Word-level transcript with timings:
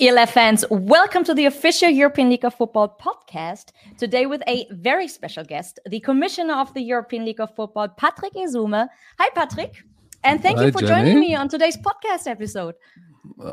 ELF 0.00 0.32
fans, 0.32 0.64
welcome 0.70 1.24
to 1.24 1.34
the 1.34 1.46
official 1.46 1.88
European 1.88 2.28
League 2.30 2.44
of 2.44 2.54
Football 2.54 2.96
podcast. 3.00 3.70
Today 3.96 4.26
with 4.26 4.42
a 4.46 4.66
very 4.70 5.08
special 5.08 5.44
guest, 5.44 5.78
the 5.88 6.00
Commissioner 6.00 6.54
of 6.54 6.72
the 6.74 6.80
European 6.80 7.24
League 7.24 7.40
of 7.40 7.54
Football, 7.54 7.88
Patrick 7.88 8.34
Esume. 8.34 8.88
Hi, 9.18 9.30
Patrick. 9.34 9.84
And 10.24 10.42
thank 10.42 10.58
Hi, 10.58 10.66
you 10.66 10.72
for 10.72 10.80
Jenny. 10.80 11.10
joining 11.10 11.20
me 11.20 11.34
on 11.34 11.48
today's 11.48 11.76
podcast 11.76 12.26
episode. 12.26 12.74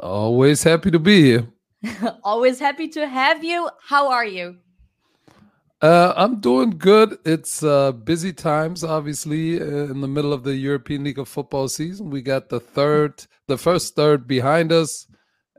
Always 0.01 0.63
happy 0.63 0.91
to 0.91 0.99
be 0.99 1.23
here. 1.23 1.47
Always 2.23 2.59
happy 2.59 2.87
to 2.89 3.07
have 3.07 3.43
you. 3.43 3.69
How 3.87 4.09
are 4.09 4.25
you? 4.25 4.57
Uh, 5.81 6.13
I'm 6.15 6.39
doing 6.39 6.71
good. 6.71 7.19
It's 7.25 7.61
uh, 7.61 7.91
busy 7.91 8.33
times, 8.33 8.83
obviously, 8.83 9.61
uh, 9.61 9.65
in 9.65 10.01
the 10.01 10.07
middle 10.07 10.33
of 10.33 10.43
the 10.43 10.55
European 10.55 11.03
League 11.03 11.19
of 11.19 11.27
Football 11.27 11.67
season. 11.67 12.09
We 12.09 12.21
got 12.21 12.49
the 12.49 12.59
third, 12.59 13.25
the 13.47 13.57
first 13.57 13.95
third 13.95 14.25
behind 14.25 14.71
us, 14.71 15.05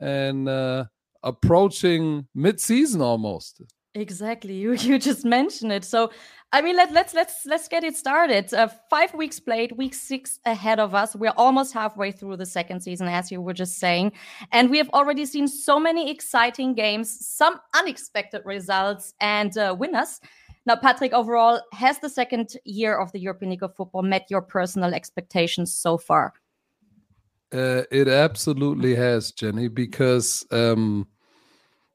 and 0.01 0.49
uh, 0.49 0.85
approaching 1.23 2.27
mid-season 2.35 3.01
almost. 3.01 3.63
Exactly. 3.97 4.55
You 4.63 4.75
you 4.75 4.99
just 4.99 5.25
mentioned 5.25 5.73
it. 5.73 5.85
So 5.85 6.11
I 6.53 6.61
mean 6.63 6.77
let 6.77 6.93
let's 6.93 7.15
let's 7.15 7.47
let's 7.47 7.69
get 7.69 7.83
it 7.83 7.97
started. 7.97 8.53
Uh, 8.53 8.69
five 8.91 9.15
weeks 9.15 9.41
played, 9.41 9.73
week 9.73 9.95
six 9.95 10.39
ahead 10.45 10.79
of 10.79 10.95
us. 10.95 11.17
We're 11.17 11.37
almost 11.37 11.73
halfway 11.73 12.13
through 12.13 12.37
the 12.37 12.47
second 12.47 12.81
season, 12.81 13.09
as 13.09 13.33
you 13.33 13.41
were 13.41 13.55
just 13.55 13.79
saying. 13.79 14.13
And 14.53 14.71
we 14.71 14.79
have 14.79 14.91
already 14.91 15.25
seen 15.25 15.49
so 15.49 15.81
many 15.81 16.11
exciting 16.11 16.75
games, 16.75 17.27
some 17.27 17.59
unexpected 17.75 18.43
results 18.45 19.15
and 19.21 19.57
uh, 19.57 19.75
winners. 19.79 20.21
Now, 20.67 20.75
Patrick, 20.75 21.13
overall, 21.13 21.61
has 21.73 22.01
the 22.01 22.11
second 22.11 22.57
year 22.65 22.99
of 22.99 23.13
the 23.13 23.21
European 23.21 23.51
League 23.51 23.63
of 23.63 23.77
Football 23.77 24.03
met 24.03 24.27
your 24.29 24.43
personal 24.43 24.95
expectations 24.95 25.73
so 25.73 25.97
far? 25.97 26.33
Uh, 27.53 27.83
it 27.91 28.09
absolutely 28.09 28.95
has, 28.95 29.31
Jenny, 29.33 29.69
because 29.69 30.45
um, 30.51 31.07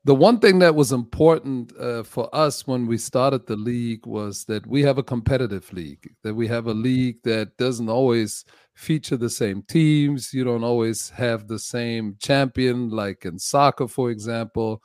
the 0.03 0.15
one 0.15 0.39
thing 0.39 0.59
that 0.59 0.73
was 0.73 0.91
important 0.91 1.75
uh, 1.77 2.03
for 2.03 2.33
us 2.33 2.65
when 2.65 2.87
we 2.87 2.97
started 2.97 3.45
the 3.45 3.55
league 3.55 4.05
was 4.07 4.45
that 4.45 4.65
we 4.65 4.81
have 4.81 4.97
a 4.97 5.03
competitive 5.03 5.71
league, 5.73 6.09
that 6.23 6.33
we 6.33 6.47
have 6.47 6.67
a 6.67 6.73
league 6.73 7.21
that 7.23 7.55
doesn't 7.57 7.89
always 7.89 8.45
feature 8.73 9.17
the 9.17 9.29
same 9.29 9.61
teams. 9.63 10.33
You 10.33 10.43
don't 10.43 10.63
always 10.63 11.09
have 11.09 11.47
the 11.47 11.59
same 11.59 12.15
champion, 12.19 12.89
like 12.89 13.25
in 13.25 13.37
soccer, 13.37 13.87
for 13.87 14.09
example, 14.09 14.81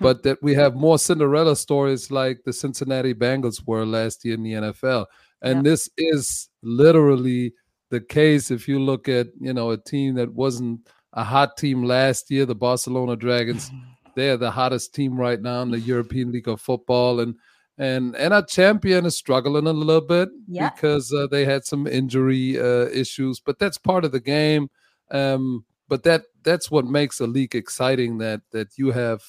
but 0.00 0.22
that 0.24 0.42
we 0.42 0.54
have 0.54 0.74
more 0.74 0.98
Cinderella 0.98 1.54
stories 1.54 2.10
like 2.10 2.40
the 2.44 2.52
Cincinnati 2.52 3.14
Bengals 3.14 3.62
were 3.66 3.84
last 3.84 4.24
year 4.24 4.34
in 4.34 4.42
the 4.42 4.52
NFL. 4.54 5.06
And 5.42 5.58
Yeah. 5.58 5.70
this 5.70 5.88
is 5.96 6.48
literally 6.62 7.52
the 7.90 8.00
case 8.00 8.50
if 8.50 8.68
you 8.68 8.78
look 8.78 9.08
at, 9.08 9.28
you 9.40 9.52
know, 9.52 9.70
a 9.70 9.78
team 9.78 10.14
that 10.16 10.32
wasn't 10.32 10.88
a 11.14 11.24
hot 11.24 11.56
team 11.56 11.84
last 11.84 12.30
year, 12.30 12.44
the 12.46 12.54
Barcelona 12.54 13.16
Dragons 13.16 13.70
they're 14.14 14.36
the 14.36 14.50
hottest 14.50 14.94
team 14.94 15.16
right 15.16 15.40
now 15.40 15.62
in 15.62 15.70
the 15.70 15.78
European 15.78 16.32
League 16.32 16.48
of 16.48 16.60
Football, 16.60 17.20
and 17.20 17.36
and 17.78 18.16
and 18.16 18.34
our 18.34 18.44
champion 18.44 19.06
is 19.06 19.16
struggling 19.16 19.68
a 19.68 19.72
little 19.72 20.00
bit 20.00 20.28
Yeah. 20.48 20.70
because 20.70 21.12
uh, 21.12 21.28
they 21.28 21.44
had 21.44 21.64
some 21.64 21.86
injury 21.86 22.58
uh, 22.58 22.86
issues, 22.88 23.38
but 23.38 23.60
that's 23.60 23.78
part 23.78 24.04
of 24.04 24.10
the 24.10 24.18
game. 24.20 24.70
Um, 25.12 25.64
but 25.88 26.02
that 26.02 26.22
that's 26.42 26.68
what 26.68 26.84
makes 26.84 27.20
a 27.20 27.28
league 27.28 27.54
exciting 27.54 28.18
that 28.18 28.40
that 28.50 28.76
you 28.76 28.90
have 28.90 29.22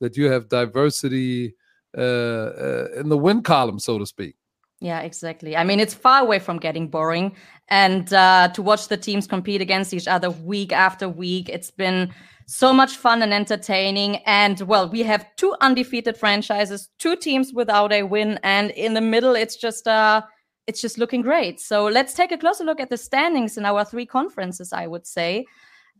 that 0.00 0.16
you 0.16 0.30
have 0.32 0.48
diversity 0.48 1.54
uh, 1.96 2.00
uh, 2.00 2.86
in 2.96 3.10
the 3.10 3.18
win 3.18 3.42
column, 3.42 3.78
so 3.78 3.98
to 3.98 4.06
speak. 4.06 4.36
Yeah, 4.80 5.00
exactly. 5.00 5.56
I 5.56 5.64
mean, 5.64 5.78
it's 5.78 5.92
far 5.92 6.22
away 6.22 6.38
from 6.38 6.58
getting 6.58 6.88
boring. 6.88 7.36
And 7.68 8.12
uh, 8.12 8.48
to 8.54 8.62
watch 8.62 8.88
the 8.88 8.96
teams 8.96 9.26
compete 9.26 9.60
against 9.60 9.92
each 9.92 10.08
other 10.08 10.30
week 10.30 10.72
after 10.72 11.08
week, 11.08 11.48
it's 11.50 11.70
been 11.70 12.12
so 12.46 12.72
much 12.72 12.96
fun 12.96 13.22
and 13.22 13.32
entertaining. 13.32 14.16
And 14.26 14.60
well, 14.62 14.88
we 14.88 15.02
have 15.02 15.26
two 15.36 15.54
undefeated 15.60 16.16
franchises, 16.16 16.88
two 16.98 17.14
teams 17.14 17.52
without 17.52 17.92
a 17.92 18.02
win, 18.04 18.40
and 18.42 18.70
in 18.72 18.94
the 18.94 19.00
middle, 19.00 19.36
it's 19.36 19.54
just 19.56 19.86
uh, 19.86 20.22
it's 20.66 20.80
just 20.80 20.98
looking 20.98 21.20
great. 21.22 21.60
So 21.60 21.84
let's 21.84 22.14
take 22.14 22.32
a 22.32 22.38
closer 22.38 22.64
look 22.64 22.80
at 22.80 22.90
the 22.90 22.96
standings 22.96 23.56
in 23.58 23.66
our 23.66 23.84
three 23.84 24.06
conferences. 24.06 24.72
I 24.72 24.86
would 24.86 25.06
say. 25.06 25.44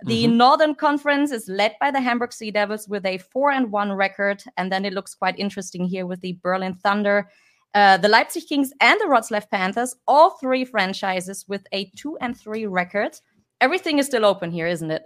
The 0.06 0.24
Mhm. 0.24 0.36
Northern 0.36 0.74
Conference 0.74 1.30
is 1.30 1.46
led 1.46 1.76
by 1.78 1.90
the 1.90 2.00
Hamburg 2.00 2.32
Sea 2.32 2.50
Devils 2.50 2.88
with 2.88 3.04
a 3.04 3.18
four 3.18 3.50
and 3.50 3.70
one 3.70 3.92
record, 3.92 4.42
and 4.56 4.72
then 4.72 4.86
it 4.86 4.94
looks 4.94 5.14
quite 5.14 5.38
interesting 5.38 5.84
here 5.84 6.06
with 6.06 6.22
the 6.22 6.38
Berlin 6.42 6.74
Thunder, 6.74 7.28
uh, 7.74 7.96
the 7.96 8.08
Leipzig 8.08 8.46
Kings, 8.48 8.72
and 8.80 9.00
the 9.00 9.04
Wroclaw 9.04 9.48
Panthers. 9.50 9.94
All 10.06 10.30
three 10.30 10.64
franchises 10.64 11.44
with 11.48 11.66
a 11.72 11.90
two 11.96 12.16
and 12.20 12.36
three 12.36 12.66
record. 12.66 13.18
Everything 13.60 13.98
is 13.98 14.06
still 14.06 14.24
open 14.24 14.50
here, 14.50 14.66
isn't 14.66 14.90
it? 14.90 15.02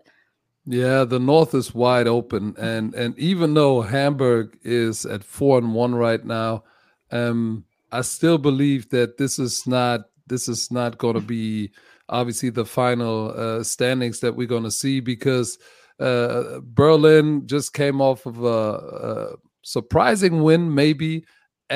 Yeah, 0.66 1.04
the 1.04 1.18
North 1.18 1.54
is 1.54 1.74
wide 1.74 2.06
open, 2.06 2.54
and 2.58 2.94
and 2.94 3.18
even 3.18 3.54
though 3.54 3.82
Hamburg 3.82 4.58
is 4.62 5.04
at 5.04 5.22
four 5.22 5.58
and 5.58 5.74
one 5.74 5.94
right 5.94 6.24
now, 6.24 6.64
um, 7.10 7.64
I 7.92 8.00
still 8.00 8.38
believe 8.38 8.88
that 8.90 9.18
this 9.18 9.38
is 9.38 9.66
not 9.66 10.02
this 10.26 10.48
is 10.48 10.70
not 10.70 10.96
going 10.98 11.14
to 11.14 11.20
be 11.20 11.70
obviously 12.08 12.50
the 12.50 12.64
final 12.64 13.32
uh, 13.36 13.62
standings 13.62 14.20
that 14.20 14.36
we're 14.36 14.46
going 14.46 14.64
to 14.64 14.70
see 14.70 15.00
because 15.00 15.58
uh, 16.00 16.60
Berlin 16.62 17.46
just 17.46 17.72
came 17.72 18.00
off 18.00 18.26
of 18.26 18.42
a, 18.42 18.48
a 18.48 19.36
surprising 19.62 20.42
win, 20.42 20.74
maybe 20.74 21.24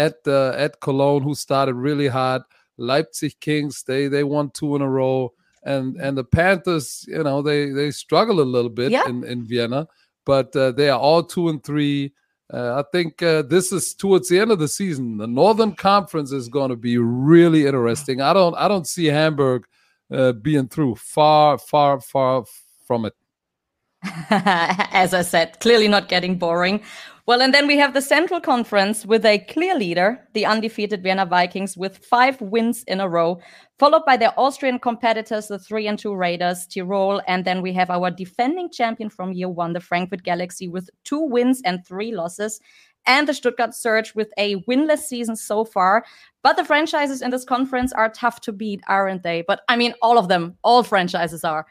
at 0.06 0.16
uh, 0.26 0.52
at 0.56 0.80
Cologne, 0.80 1.22
who 1.22 1.34
started 1.34 1.74
really 1.74 2.08
hot. 2.08 2.42
Leipzig 2.78 3.34
Kings, 3.40 3.82
they 3.82 4.08
they 4.08 4.24
won 4.24 4.50
two 4.50 4.76
in 4.76 4.82
a 4.82 4.88
row 4.88 5.32
and 5.64 5.96
and 6.00 6.16
the 6.16 6.24
Panthers, 6.24 7.04
you 7.08 7.22
know, 7.22 7.42
they 7.42 7.70
they 7.70 7.90
struggle 7.90 8.40
a 8.40 8.42
little 8.54 8.70
bit 8.70 8.90
Yeah. 8.92 9.08
in 9.08 9.24
in 9.24 9.44
Vienna, 9.46 9.86
but 10.24 10.54
uh, 10.56 10.72
they 10.72 10.88
are 10.88 10.98
all 10.98 11.22
two 11.22 11.48
and 11.48 11.62
three. 11.62 12.12
Uh, 12.52 12.82
I 12.82 12.84
think 12.92 13.22
uh, 13.22 13.42
this 13.42 13.72
is 13.72 13.94
towards 13.94 14.28
the 14.28 14.38
end 14.40 14.50
of 14.50 14.58
the 14.58 14.68
season. 14.68 15.18
The 15.18 15.26
Northern 15.26 15.74
Conference 15.74 16.32
is 16.32 16.48
going 16.48 16.70
to 16.70 16.76
be 16.76 16.96
really 16.96 17.66
interesting. 17.66 18.20
I 18.20 18.32
don't 18.32 18.54
I 18.56 18.68
don't 18.68 18.86
see 18.86 19.06
Hamburg 19.06 19.66
uh, 20.10 20.32
being 20.32 20.68
through. 20.68 20.94
Far 20.96 21.58
far 21.58 22.00
far 22.00 22.44
from 22.86 23.04
it. 23.04 23.14
As 24.30 25.12
I 25.12 25.22
said, 25.22 25.58
clearly 25.60 25.88
not 25.88 26.08
getting 26.08 26.38
boring. 26.38 26.80
Well, 27.28 27.42
and 27.42 27.52
then 27.52 27.66
we 27.66 27.76
have 27.76 27.92
the 27.92 28.00
Central 28.00 28.40
Conference 28.40 29.04
with 29.04 29.26
a 29.26 29.40
clear 29.40 29.74
leader, 29.74 30.26
the 30.32 30.46
undefeated 30.46 31.02
Vienna 31.02 31.26
Vikings, 31.26 31.76
with 31.76 31.98
five 31.98 32.40
wins 32.40 32.84
in 32.84 33.02
a 33.02 33.08
row, 33.08 33.38
followed 33.78 34.06
by 34.06 34.16
their 34.16 34.32
Austrian 34.38 34.78
competitors, 34.78 35.48
the 35.48 35.58
three 35.58 35.86
and 35.86 35.98
two 35.98 36.14
Raiders, 36.14 36.66
Tirol, 36.66 37.20
and 37.26 37.44
then 37.44 37.60
we 37.60 37.74
have 37.74 37.90
our 37.90 38.10
defending 38.10 38.70
champion 38.70 39.10
from 39.10 39.34
year 39.34 39.50
one, 39.50 39.74
the 39.74 39.80
Frankfurt 39.80 40.22
Galaxy, 40.22 40.68
with 40.68 40.88
two 41.04 41.20
wins 41.20 41.60
and 41.66 41.86
three 41.86 42.12
losses, 42.12 42.62
and 43.04 43.28
the 43.28 43.34
Stuttgart 43.34 43.74
Surge 43.74 44.14
with 44.14 44.32
a 44.38 44.56
winless 44.62 45.00
season 45.00 45.36
so 45.36 45.66
far. 45.66 46.06
But 46.42 46.56
the 46.56 46.64
franchises 46.64 47.20
in 47.20 47.30
this 47.30 47.44
conference 47.44 47.92
are 47.92 48.08
tough 48.08 48.40
to 48.40 48.52
beat, 48.52 48.80
aren't 48.88 49.22
they? 49.22 49.44
But 49.46 49.60
I 49.68 49.76
mean, 49.76 49.92
all 50.00 50.16
of 50.16 50.28
them, 50.28 50.56
all 50.62 50.82
franchises 50.82 51.44
are. 51.44 51.66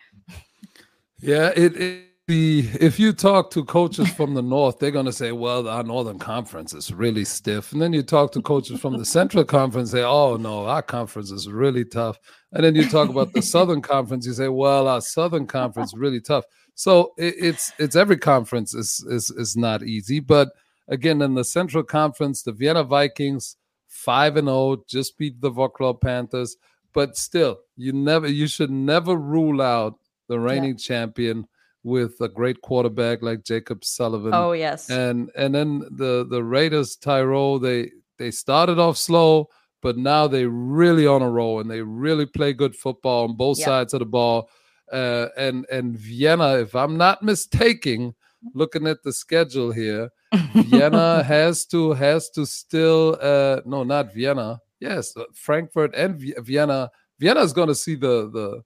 Yeah, 1.20 1.48
it, 1.56 2.04
the 2.28 2.68
if 2.82 3.00
you 3.00 3.14
talk 3.14 3.52
to 3.52 3.64
coaches 3.64 4.10
from 4.12 4.34
the 4.34 4.42
north, 4.42 4.80
they're 4.80 4.92
gonna 4.92 5.14
say, 5.14 5.32
"Well, 5.32 5.68
our 5.68 5.84
northern 5.84 6.20
conference 6.20 6.74
is 6.74 6.94
really 6.94 7.24
stiff," 7.24 7.72
and 7.72 7.82
then 7.82 7.94
you 7.94 8.04
talk 8.04 8.34
to 8.34 8.42
coaches 8.42 8.82
from 8.82 8.98
the 8.98 9.06
central 9.06 9.46
conference, 9.46 9.92
say, 9.92 10.04
"Oh 10.04 10.36
no, 10.36 10.66
our 10.66 10.82
conference 10.82 11.32
is 11.32 11.50
really 11.50 11.86
tough," 11.86 12.20
and 12.52 12.66
then 12.66 12.76
you 12.76 12.88
talk 12.90 13.10
about 13.10 13.32
the 13.32 13.42
southern 13.42 13.82
conference, 13.82 14.28
you 14.28 14.34
say, 14.34 14.50
"Well, 14.50 14.90
our 14.90 15.00
southern 15.00 15.48
conference 15.48 15.94
is 15.94 16.00
really 16.00 16.20
tough." 16.20 16.44
So 16.76 17.14
it, 17.18 17.36
it's 17.38 17.72
it's 17.80 17.96
every 17.96 18.18
conference 18.18 18.74
is 18.74 19.06
is 19.10 19.32
is 19.32 19.56
not 19.56 19.84
easy, 19.84 20.20
but 20.20 20.50
again, 20.90 21.22
in 21.22 21.34
the 21.34 21.46
central 21.46 21.84
conference, 21.84 22.44
the 22.44 22.52
Vienna 22.52 22.84
Vikings 22.84 23.56
five 23.88 24.36
and 24.36 24.48
zero 24.50 24.84
just 24.86 25.18
beat 25.18 25.40
the 25.40 25.52
Wroclaw 25.52 26.00
Panthers, 26.00 26.58
but 26.94 27.16
still, 27.16 27.60
you 27.78 27.94
never 27.94 28.28
you 28.28 28.48
should 28.48 28.72
never 28.72 29.16
rule 29.16 29.62
out 29.62 29.96
the 30.28 30.38
reigning 30.38 30.76
champion 30.76 31.48
with 31.84 32.20
a 32.22 32.28
great 32.28 32.62
quarterback 32.62 33.22
like 33.22 33.44
Jakeb 33.44 33.84
Sullivan. 33.84 34.34
Oh, 34.34 34.52
yes. 34.52 34.90
And 34.90 35.30
and 35.36 35.54
then 35.54 35.80
the 35.92 36.26
the 36.30 36.44
Raiders 36.44 36.96
Tyrol 36.96 37.60
they 37.60 37.92
they 38.18 38.32
started 38.32 38.80
off 38.80 38.98
slow, 38.98 39.48
but 39.82 39.98
now 39.98 40.28
they 40.28 40.46
really 40.46 41.06
on 41.08 41.22
a 41.22 41.30
roll 41.30 41.60
and 41.60 41.70
they 41.70 41.82
really 41.82 42.26
play 42.26 42.52
good 42.54 42.76
football 42.76 43.24
on 43.30 43.36
both 43.36 43.60
Yeah. 43.60 43.66
sides 43.66 43.94
of 43.94 44.00
the 44.00 44.06
ball. 44.06 44.50
Uh, 44.92 45.28
and 45.38 45.66
and 45.72 45.98
Vienna, 45.98 46.58
if 46.60 46.76
I'm 46.76 46.98
not 46.98 47.22
mistaken, 47.24 48.16
looking 48.54 48.88
at 48.88 49.04
the 49.04 49.14
schedule 49.14 49.72
here, 49.72 50.10
Vienna 50.54 51.24
has 51.28 51.66
to 51.68 51.92
has 51.94 52.30
to 52.32 52.46
still 52.46 53.18
uh 53.22 53.62
no 53.66 53.84
not 53.84 54.14
Vienna 54.14 54.60
yes 54.80 55.16
uh, 55.16 55.24
Frankfurt 55.34 55.96
and 55.96 56.20
Vi- 56.20 56.36
Vienna 56.40 56.92
Vienna 57.20 57.40
is 57.42 57.54
going 57.54 57.70
to 57.70 57.76
see 57.76 57.96
the 57.96 58.30
the 58.32 58.62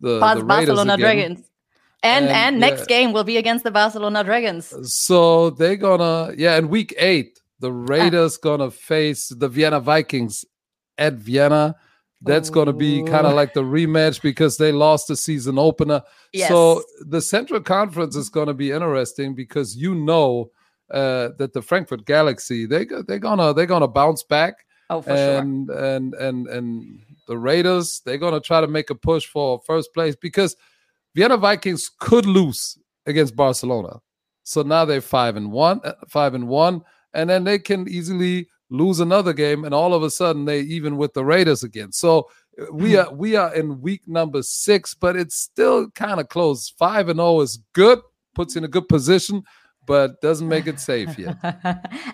the, 0.00 0.18
the 0.18 0.20
Raiders 0.20 0.44
Barcelona 0.44 0.94
again. 0.94 0.98
Dragons. 1.00 1.48
And, 2.02 2.26
And, 2.26 2.34
and 2.34 2.60
next 2.60 2.80
yeah. 2.80 2.86
game 2.96 3.12
will 3.12 3.24
be 3.24 3.36
against 3.36 3.64
the 3.64 3.70
Barcelona 3.70 4.24
Dragons. 4.24 4.74
So 4.92 5.50
they're 5.50 5.76
gonna 5.76 6.34
yeah 6.36 6.56
in 6.56 6.68
week 6.68 6.94
eight 6.98 7.38
Ah. 7.38 7.42
the 7.60 7.72
Raiders 7.72 8.36
gonna 8.36 8.70
face 8.70 9.28
the 9.28 9.48
Vienna 9.48 9.80
Vikings 9.80 10.44
at 10.98 11.14
Vienna. 11.14 11.76
That's 12.24 12.50
going 12.50 12.66
to 12.66 12.72
be 12.72 13.02
kind 13.02 13.26
of 13.26 13.34
like 13.34 13.52
the 13.52 13.64
rematch 13.64 14.22
because 14.22 14.56
they 14.56 14.70
lost 14.70 15.08
the 15.08 15.16
season 15.16 15.58
opener. 15.58 16.02
Yes. 16.32 16.48
So 16.48 16.84
the 17.00 17.20
Central 17.20 17.60
Conference 17.60 18.14
is 18.14 18.30
to 18.30 18.54
be 18.54 18.70
interesting 18.70 19.34
because 19.34 19.76
you 19.76 19.94
know 19.94 20.52
uh, 20.92 21.30
that 21.38 21.52
the 21.52 21.62
Frankfurt 21.62 22.04
Galaxy 22.04 22.66
they 22.66 22.86
they're 23.08 23.18
gonna 23.18 23.52
they're 23.54 23.66
gonna 23.66 23.88
bounce 23.88 24.22
back. 24.22 24.54
Oh, 24.88 25.02
for 25.02 25.10
and, 25.10 25.66
sure. 25.66 25.84
And 25.84 26.14
and 26.14 26.46
and 26.46 27.00
the 27.26 27.38
Raiders 27.38 28.02
they're 28.04 28.18
gonna 28.18 28.40
try 28.40 28.60
to 28.60 28.68
make 28.68 28.90
a 28.90 28.94
push 28.94 29.26
for 29.26 29.60
first 29.66 29.92
place 29.94 30.14
because 30.14 30.54
Vienna 31.14 31.36
Vikings 31.36 31.90
could 31.98 32.26
lose 32.26 32.78
against 33.06 33.36
Barcelona. 33.36 34.00
So 34.44 34.62
now 34.62 34.84
they're 34.84 35.00
five 35.00 35.36
and 35.36 35.52
one, 35.52 35.80
uh, 35.84 35.92
five 36.08 36.34
and 36.34 36.48
one, 36.48 36.82
and 37.14 37.28
then 37.28 37.44
they 37.44 37.58
can 37.58 37.88
easily 37.88 38.48
lose 38.70 39.00
another 39.00 39.32
game, 39.32 39.64
and 39.64 39.74
all 39.74 39.94
of 39.94 40.02
a 40.02 40.10
sudden 40.10 40.44
they 40.44 40.60
even 40.60 40.96
with 40.96 41.12
the 41.12 41.24
Raiders 41.24 41.62
again. 41.62 41.92
So 41.92 42.28
uh, 42.60 42.66
we 42.72 42.94
hmm. 42.94 43.00
are 43.00 43.14
we 43.14 43.36
are 43.36 43.54
in 43.54 43.80
week 43.80 44.02
number 44.06 44.42
six, 44.42 44.94
but 44.94 45.16
it's 45.16 45.36
still 45.36 45.90
kind 45.90 46.20
of 46.20 46.28
close. 46.28 46.70
Five 46.70 47.08
and 47.08 47.18
zero 47.18 47.40
is 47.40 47.62
good, 47.72 48.00
puts 48.34 48.54
you 48.54 48.60
in 48.60 48.64
a 48.64 48.68
good 48.68 48.88
position 48.88 49.42
but 49.86 50.20
doesn't 50.20 50.48
make 50.48 50.66
it 50.66 50.78
safe 50.78 51.18
yet. 51.18 51.36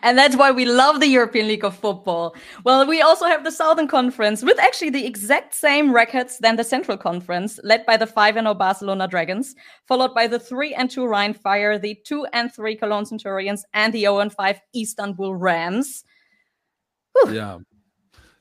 and 0.02 0.16
that's 0.16 0.36
why 0.36 0.50
we 0.50 0.64
love 0.64 1.00
the 1.00 1.06
European 1.06 1.48
League 1.48 1.64
of 1.64 1.76
Football. 1.76 2.34
Well, 2.64 2.86
we 2.86 3.02
also 3.02 3.26
have 3.26 3.44
the 3.44 3.52
Southern 3.52 3.88
Conference 3.88 4.42
with 4.42 4.58
actually 4.58 4.90
the 4.90 5.06
exact 5.06 5.54
same 5.54 5.92
records 5.92 6.38
than 6.38 6.56
the 6.56 6.64
Central 6.64 6.96
Conference, 6.96 7.60
led 7.62 7.84
by 7.86 7.96
the 7.96 8.06
5 8.06 8.34
0 8.34 8.54
Barcelona 8.54 9.06
Dragons, 9.06 9.54
followed 9.86 10.14
by 10.14 10.26
the 10.26 10.38
3 10.38 10.74
and 10.74 10.90
2 10.90 11.06
Rhein 11.06 11.34
Fire, 11.34 11.78
the 11.78 11.98
2 12.04 12.26
and 12.32 12.52
3 12.52 12.76
Cologne 12.76 13.06
Centurions, 13.06 13.64
and 13.74 13.92
the 13.92 14.00
0 14.00 14.20
and 14.20 14.32
5 14.32 14.60
Istanbul 14.74 15.34
Rams. 15.34 16.04
Whew. 17.12 17.34
Yeah. 17.34 17.58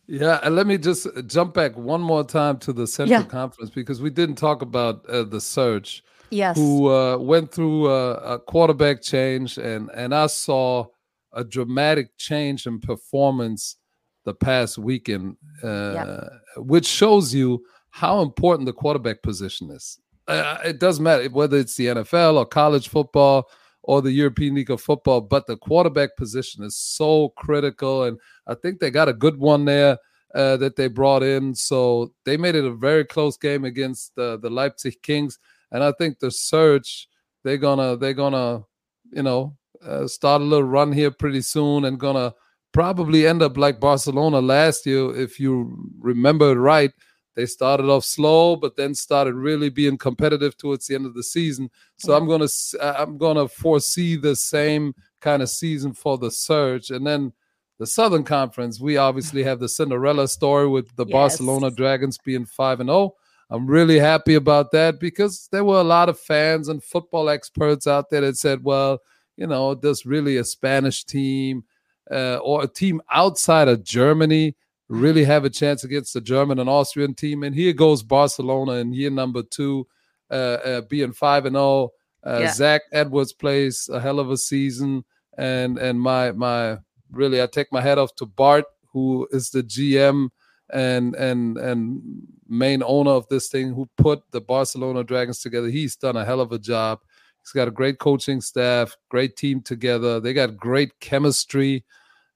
Yeah, 0.10 0.40
and 0.42 0.56
let 0.56 0.68
me 0.68 0.78
just 0.78 1.06
jump 1.28 1.54
back 1.54 1.76
one 1.78 2.00
more 2.00 2.24
time 2.24 2.60
to 2.60 2.72
the 2.72 2.88
Central 2.88 3.20
yeah. 3.20 3.28
Conference 3.28 3.70
because 3.70 4.02
we 4.02 4.10
didn't 4.10 4.36
talk 4.36 4.62
about 4.62 5.06
uh, 5.08 5.24
the 5.24 5.42
surge 5.42 6.02
yes, 6.30 6.58
who 6.58 6.90
uh, 6.90 7.18
went 7.18 7.52
through 7.52 7.88
a, 7.90 8.14
a, 8.36 8.40
quarterback 8.40 9.02
change, 9.02 9.58
and 9.58 9.90
and 9.92 10.14
I 10.14 10.28
saw 10.28 10.86
a 11.34 11.44
dramatic 11.44 12.18
change 12.18 12.66
in 12.66 12.80
performance 12.80 13.78
the 14.26 14.34
past 14.34 14.78
weekend, 14.78 15.38
uh, 15.64 15.94
yep. 15.94 16.32
which 16.58 16.86
shows 16.86 17.34
you 17.34 17.64
how 17.90 18.22
important 18.22 18.66
the 18.66 18.74
quarterback 18.74 19.22
position 19.22 19.72
is. 19.72 20.00
Uh, 20.28 20.58
it 20.66 20.80
doesn't 20.80 21.04
matter 21.04 21.30
whether 21.30 21.58
it's 21.58 21.76
the 21.76 21.86
NFL 21.86 22.36
or 22.36 22.46
college 22.46 22.90
football 22.90 23.50
or 23.84 24.02
the 24.02 24.12
European 24.12 24.56
League 24.56 24.70
of 24.70 24.82
Football, 24.82 25.22
but 25.22 25.48
the 25.48 25.56
quarterback 25.56 26.18
position 26.18 26.64
is 26.64 26.76
so 26.76 27.30
critical, 27.38 28.04
and 28.04 28.20
I 28.46 28.56
think 28.56 28.80
they 28.80 28.92
got 28.92 29.10
a 29.10 29.14
good 29.14 29.38
one 29.38 29.66
there. 29.66 29.98
Uh, 30.36 30.58
that 30.58 30.76
they 30.76 30.88
brought 30.88 31.24
in. 31.24 31.56
So 31.56 32.14
they 32.26 32.36
made 32.36 32.54
it 32.54 32.66
a 32.66 32.76
very 32.76 33.06
close 33.06 33.38
game 33.38 33.64
against 33.64 34.14
the 34.16 34.38
Leipzig 34.44 35.02
Kings 35.02 35.40
and 35.72 35.84
I 35.84 35.92
think 35.94 36.20
the 36.20 36.32
Surge 36.32 37.08
they're 37.44 37.58
gonna 37.58 37.96
they're 37.98 38.14
gonna 38.14 38.64
you 39.12 39.24
know 39.24 39.56
uh, 39.86 40.08
start 40.08 40.42
a 40.42 40.46
little 40.46 40.68
run 40.68 40.92
here 40.92 41.12
pretty 41.12 41.42
soon 41.42 41.86
and 41.86 42.00
gonna 42.00 42.34
probably 42.74 43.26
end 43.26 43.42
up 43.42 43.58
like 43.58 43.80
Barcelona 43.80 44.40
last 44.42 44.86
year 44.86 45.16
if 45.16 45.40
you 45.40 45.92
remember 46.00 46.52
it 46.52 46.56
right. 46.56 46.92
They 47.36 47.46
started 47.46 47.86
off 47.86 48.04
slow, 48.04 48.56
but 48.56 48.76
then 48.76 48.96
started 48.96 49.36
really 49.36 49.70
being 49.70 49.96
competitive 49.96 50.58
towards 50.58 50.88
the 50.88 50.96
end 50.96 51.06
of 51.06 51.14
the 51.14 51.22
season. 51.22 51.70
So. 51.98 52.18
I'm 52.18 52.28
gonna 52.28 52.48
I'm 52.82 53.20
gonna 53.20 53.48
foresee 53.48 54.16
the 54.16 54.36
same 54.36 54.96
kind 55.22 55.44
of 55.44 55.50
season 55.50 55.94
for 55.94 56.18
the 56.18 56.32
Surge, 56.32 56.90
and 56.90 57.06
then 57.06 57.34
the 57.78 57.86
Southern 57.86 58.24
Conference. 58.24 58.80
We 58.80 58.98
obviously 58.98 59.44
have 59.44 59.60
the 59.60 59.70
Cinderella 59.70 60.28
story 60.28 60.68
with 60.68 60.96
the 60.96 61.06
yes. 61.06 61.14
Barcelona 61.14 61.70
Dragons 61.70 62.18
being 62.18 62.46
five 62.46 62.80
and 62.80 62.90
zero. 62.90 63.14
I'm 63.50 63.66
really 63.66 63.98
happy 63.98 64.36
about 64.36 64.72
that 64.72 65.00
because 65.00 65.48
there 65.52 65.64
were 65.64 65.80
a 65.80 65.84
lot 65.84 66.10
of 66.10 66.20
fans 66.20 66.68
and 66.68 66.84
football 66.84 67.30
experts 67.30 67.88
out 67.88 68.10
there 68.10 68.22
that 68.22 68.38
said, 68.38 68.64
well, 68.64 69.00
you 69.38 69.48
know, 69.48 69.74
does 69.74 70.06
really 70.06 70.38
a 70.38 70.44
Spanish 70.44 71.06
team 71.06 71.64
uh, 72.12 72.38
or 72.38 72.64
a 72.64 72.68
team 72.68 73.02
outside 73.12 73.68
of 73.68 73.84
Germany 73.84 74.56
really 74.90 75.24
have 75.24 75.46
a 75.46 75.50
chance 75.50 75.84
against 75.84 76.14
the 76.14 76.22
German 76.22 76.60
and 76.60 76.70
Austrian 76.70 77.14
team? 77.14 77.44
And 77.44 77.56
here 77.56 77.72
goes 77.72 78.04
Barcelona 78.04 78.74
in 78.74 78.94
year 78.94 79.12
number 79.12 79.44
two, 79.44 79.88
uh, 80.30 80.34
uh, 80.34 80.82
being 80.82 81.14
5 81.14 81.46
and 81.46 81.56
0. 81.56 81.92
Uh, 82.26 82.40
yeah. 82.42 82.52
Zach 82.52 82.82
Edwards 82.92 83.32
plays 83.32 83.90
a 83.94 84.02
hell 84.02 84.20
of 84.20 84.30
a 84.30 84.38
season. 84.38 85.06
And, 85.38 85.78
and 85.78 86.02
my, 86.02 86.34
my, 86.34 86.80
really, 87.12 87.42
I 87.42 87.46
take 87.46 87.72
my 87.72 87.80
hat 87.80 87.98
off 87.98 88.14
to 88.16 88.26
Bart, 88.26 88.66
who 88.92 89.26
is 89.32 89.52
the 89.52 89.64
GM 89.64 90.30
and 90.72 91.16
and 91.16 91.58
and 91.58 92.02
main 92.50 92.82
owner 92.84 93.12
of 93.12 93.28
this 93.30 93.50
thing 93.50 93.74
who 93.74 93.90
put 93.98 94.22
the 94.32 94.42
Barcelona 94.42 95.04
Dragons 95.04 95.40
together. 95.40 95.68
He's 95.68 95.96
done 95.96 96.16
a 96.16 96.26
hell 96.26 96.42
of 96.42 96.52
a 96.52 96.60
job. 96.60 97.00
He's 97.42 97.52
got 97.52 97.68
a 97.68 97.72
great 97.72 98.00
coaching 98.00 98.42
staff, 98.42 98.96
great 99.10 99.36
team 99.36 99.62
together. 99.62 100.20
They 100.20 100.34
got 100.34 100.58
great 100.58 101.00
chemistry, 101.00 101.86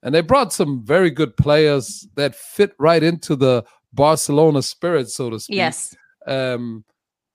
and 0.04 0.14
they 0.16 0.22
brought 0.22 0.54
some 0.54 0.86
very 0.86 1.10
good 1.10 1.36
players 1.38 2.08
that 2.16 2.36
fit 2.36 2.74
right 2.80 3.04
into 3.04 3.36
the 3.36 3.64
Barcelona 3.94 4.62
spirit, 4.62 5.10
so 5.10 5.30
to 5.30 5.40
speak. 5.40 5.58
Yes. 5.58 5.96
Um, 6.28 6.86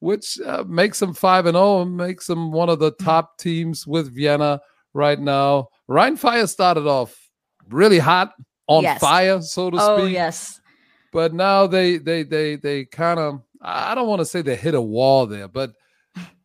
which 0.01 0.39
uh, 0.41 0.65
makes 0.67 1.01
them 1.01 1.13
five 1.13 1.47
and 1.47 1.55
zero, 1.55 1.65
oh, 1.65 1.83
and 1.83 1.97
makes 1.97 2.27
them 2.27 2.53
one 2.53 2.69
of 2.69 2.79
the 2.79 2.93
mm. 2.93 3.05
top 3.05 3.39
teams 3.39 3.87
with 3.87 4.15
Vienna 4.15 4.61
right 4.95 5.19
now. 5.19 5.69
Rhein 5.89 6.17
Fire 6.17 6.47
started 6.47 6.87
off 6.87 7.17
really 7.69 7.99
hot, 7.99 8.33
on 8.69 8.83
yes. 8.83 9.01
fire, 9.01 9.41
so 9.43 9.71
to 9.71 9.77
oh, 9.77 9.97
speak. 9.97 10.05
Oh 10.05 10.07
yes 10.07 10.61
but 11.17 11.33
now 11.33 11.67
they 11.67 11.97
they 11.97 12.25
they 12.25 12.57
they 12.57 12.85
kind 12.85 13.19
of 13.19 13.41
I 13.63 13.95
don't 13.95 14.07
want 14.07 14.21
to 14.21 14.27
say 14.27 14.43
they 14.43 14.55
hit 14.55 14.75
a 14.75 14.83
wall 14.83 15.27
there, 15.27 15.49
but 15.49 15.73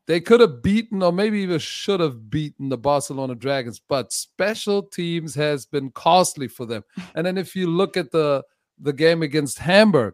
they 0.07 0.21
could 0.21 0.39
have 0.39 0.63
beaten 0.63 1.03
or 1.03 1.11
maybe 1.11 1.41
even 1.41 1.59
should 1.59 1.99
have 1.99 2.29
beaten 2.29 2.69
the 2.69 2.77
Barcelona 2.77 3.35
Dragons, 3.35 3.81
but 3.85 4.13
special 4.13 4.81
teams 4.81 5.35
has 5.35 5.65
been 5.65 5.91
costly 5.91 6.47
for 6.47 6.65
them. 6.65 6.85
And 7.15 7.27
then 7.27 7.37
if 7.37 7.53
you 7.53 7.67
look 7.67 7.97
at 7.97 8.11
the 8.11 8.45
the 8.79 8.93
game 8.93 9.21
against 9.23 9.59
Hamburg 9.59 10.13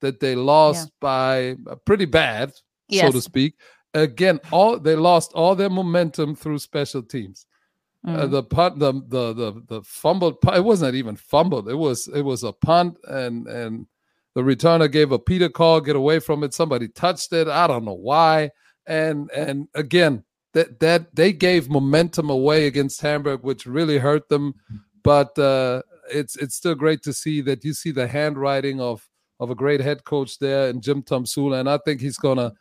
that 0.00 0.20
they 0.20 0.34
lost 0.34 0.86
yeah. 0.86 0.96
by 1.00 1.56
uh, 1.70 1.74
pretty 1.74 2.06
bad, 2.06 2.54
yes. 2.88 3.04
so 3.04 3.12
to 3.12 3.20
speak. 3.20 3.56
Again, 3.92 4.40
all 4.50 4.78
they 4.78 4.96
lost 4.96 5.32
all 5.34 5.54
their 5.54 5.68
momentum 5.68 6.34
through 6.34 6.60
special 6.60 7.02
teams. 7.02 7.44
Uh, 8.06 8.10
mm. 8.10 8.18
Uh, 8.20 8.26
the 8.26 8.42
punt, 8.42 8.78
the 8.78 8.90
the 8.94 9.34
the 9.34 9.62
the 9.66 9.82
fumbled. 9.82 10.38
It 10.54 10.64
wasn't 10.64 10.94
even 10.94 11.16
fumbled. 11.16 11.68
It 11.68 11.74
was 11.74 12.08
it 12.08 12.22
was 12.22 12.42
a 12.42 12.52
punt, 12.52 12.96
and 13.06 13.46
and 13.46 13.86
the 14.38 14.44
returner 14.44 14.88
gave 14.88 15.10
a 15.10 15.18
Peter 15.18 15.48
call, 15.48 15.80
get 15.80 15.96
away 15.96 16.20
from 16.20 16.44
it. 16.44 16.54
Somebody 16.54 16.86
touched 16.86 17.32
it. 17.32 17.48
I 17.48 17.66
don't 17.66 17.84
know 17.84 17.92
why. 17.92 18.52
And 18.86 19.28
and 19.32 19.66
again, 19.74 20.22
that 20.52 20.78
that 20.78 21.12
they 21.12 21.32
gave 21.32 21.68
momentum 21.68 22.30
away 22.30 22.68
against 22.68 23.00
Hamburg, 23.00 23.42
which 23.42 23.66
really 23.66 23.98
hurt 23.98 24.28
them. 24.28 24.54
But 25.02 25.36
uh, 25.40 25.82
it's 26.08 26.36
it's 26.36 26.54
still 26.54 26.76
great 26.76 27.02
to 27.02 27.12
see 27.12 27.40
that 27.40 27.64
you 27.64 27.72
see 27.72 27.90
the 27.90 28.06
handwriting 28.06 28.80
of 28.80 29.08
of 29.40 29.50
a 29.50 29.56
great 29.56 29.80
head 29.80 30.04
coach 30.04 30.38
there 30.38 30.68
and 30.68 30.84
Jim 30.84 31.02
Tomsula, 31.02 31.58
and 31.58 31.68
I 31.68 31.78
think 31.78 32.00
he's 32.00 32.16
gonna 32.16 32.52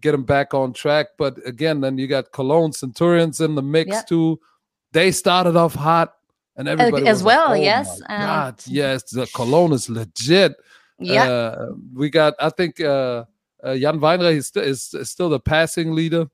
get 0.00 0.12
him 0.12 0.24
back 0.24 0.52
on 0.52 0.72
track. 0.72 1.10
But 1.16 1.36
again, 1.46 1.80
then 1.80 1.96
you 1.96 2.08
got 2.08 2.32
Cologne 2.32 2.72
Centurions 2.72 3.40
in 3.40 3.54
the 3.54 3.62
mix 3.62 3.90
yep. 3.90 4.08
too. 4.08 4.40
They 4.90 5.12
started 5.12 5.54
off 5.54 5.76
hot, 5.76 6.12
and 6.56 6.66
everybody 6.66 7.06
as 7.06 7.22
well. 7.22 7.50
Like, 7.50 7.60
oh 7.60 7.62
yes, 7.62 8.02
um, 8.08 8.20
God, 8.20 8.62
yes, 8.66 9.04
the 9.04 9.30
Cologne 9.32 9.74
is 9.74 9.88
legit. 9.88 10.56
Yeah. 11.00 11.24
Uh, 11.24 11.66
we 11.94 12.10
got, 12.10 12.34
I 12.38 12.50
think, 12.50 12.80
uh, 12.80 13.24
uh, 13.62 13.76
Jan 13.76 14.00
Weinreich 14.00 14.36
is, 14.36 14.48
st- 14.48 14.66
is, 14.66 14.94
is, 14.94 15.10
still 15.10 15.28
the 15.28 15.40
passing 15.40 15.92
leader, 15.92 16.28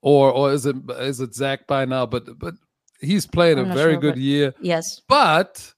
or 0.00 0.30
or 0.32 0.52
is 0.52 0.66
it 0.66 0.76
is 0.98 1.20
it 1.20 1.34
Zach 1.34 1.66
by 1.66 1.84
now? 1.84 2.06
But 2.06 2.38
but 2.38 2.54
he's 3.00 3.26
playing 3.26 3.58
I'm 3.58 3.70
a 3.70 3.74
very 3.74 3.94
sure, 3.94 4.00
good 4.00 4.16
year. 4.16 4.54
Yes. 4.60 5.02
But 5.08 5.72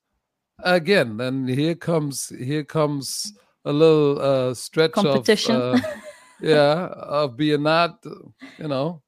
again, 0.62 1.16
then 1.16 1.46
here 1.46 1.74
comes 1.74 2.28
here 2.28 2.64
comes 2.64 3.32
a 3.64 3.72
little 3.72 4.20
uh, 4.20 4.54
stretch 4.54 4.92
competition. 4.92 5.56
of 5.56 5.74
uh, 5.74 5.80
yeah 6.40 6.86
of 6.86 7.36
being 7.36 7.62
not 7.62 8.02
you 8.58 8.68
know 8.68 9.02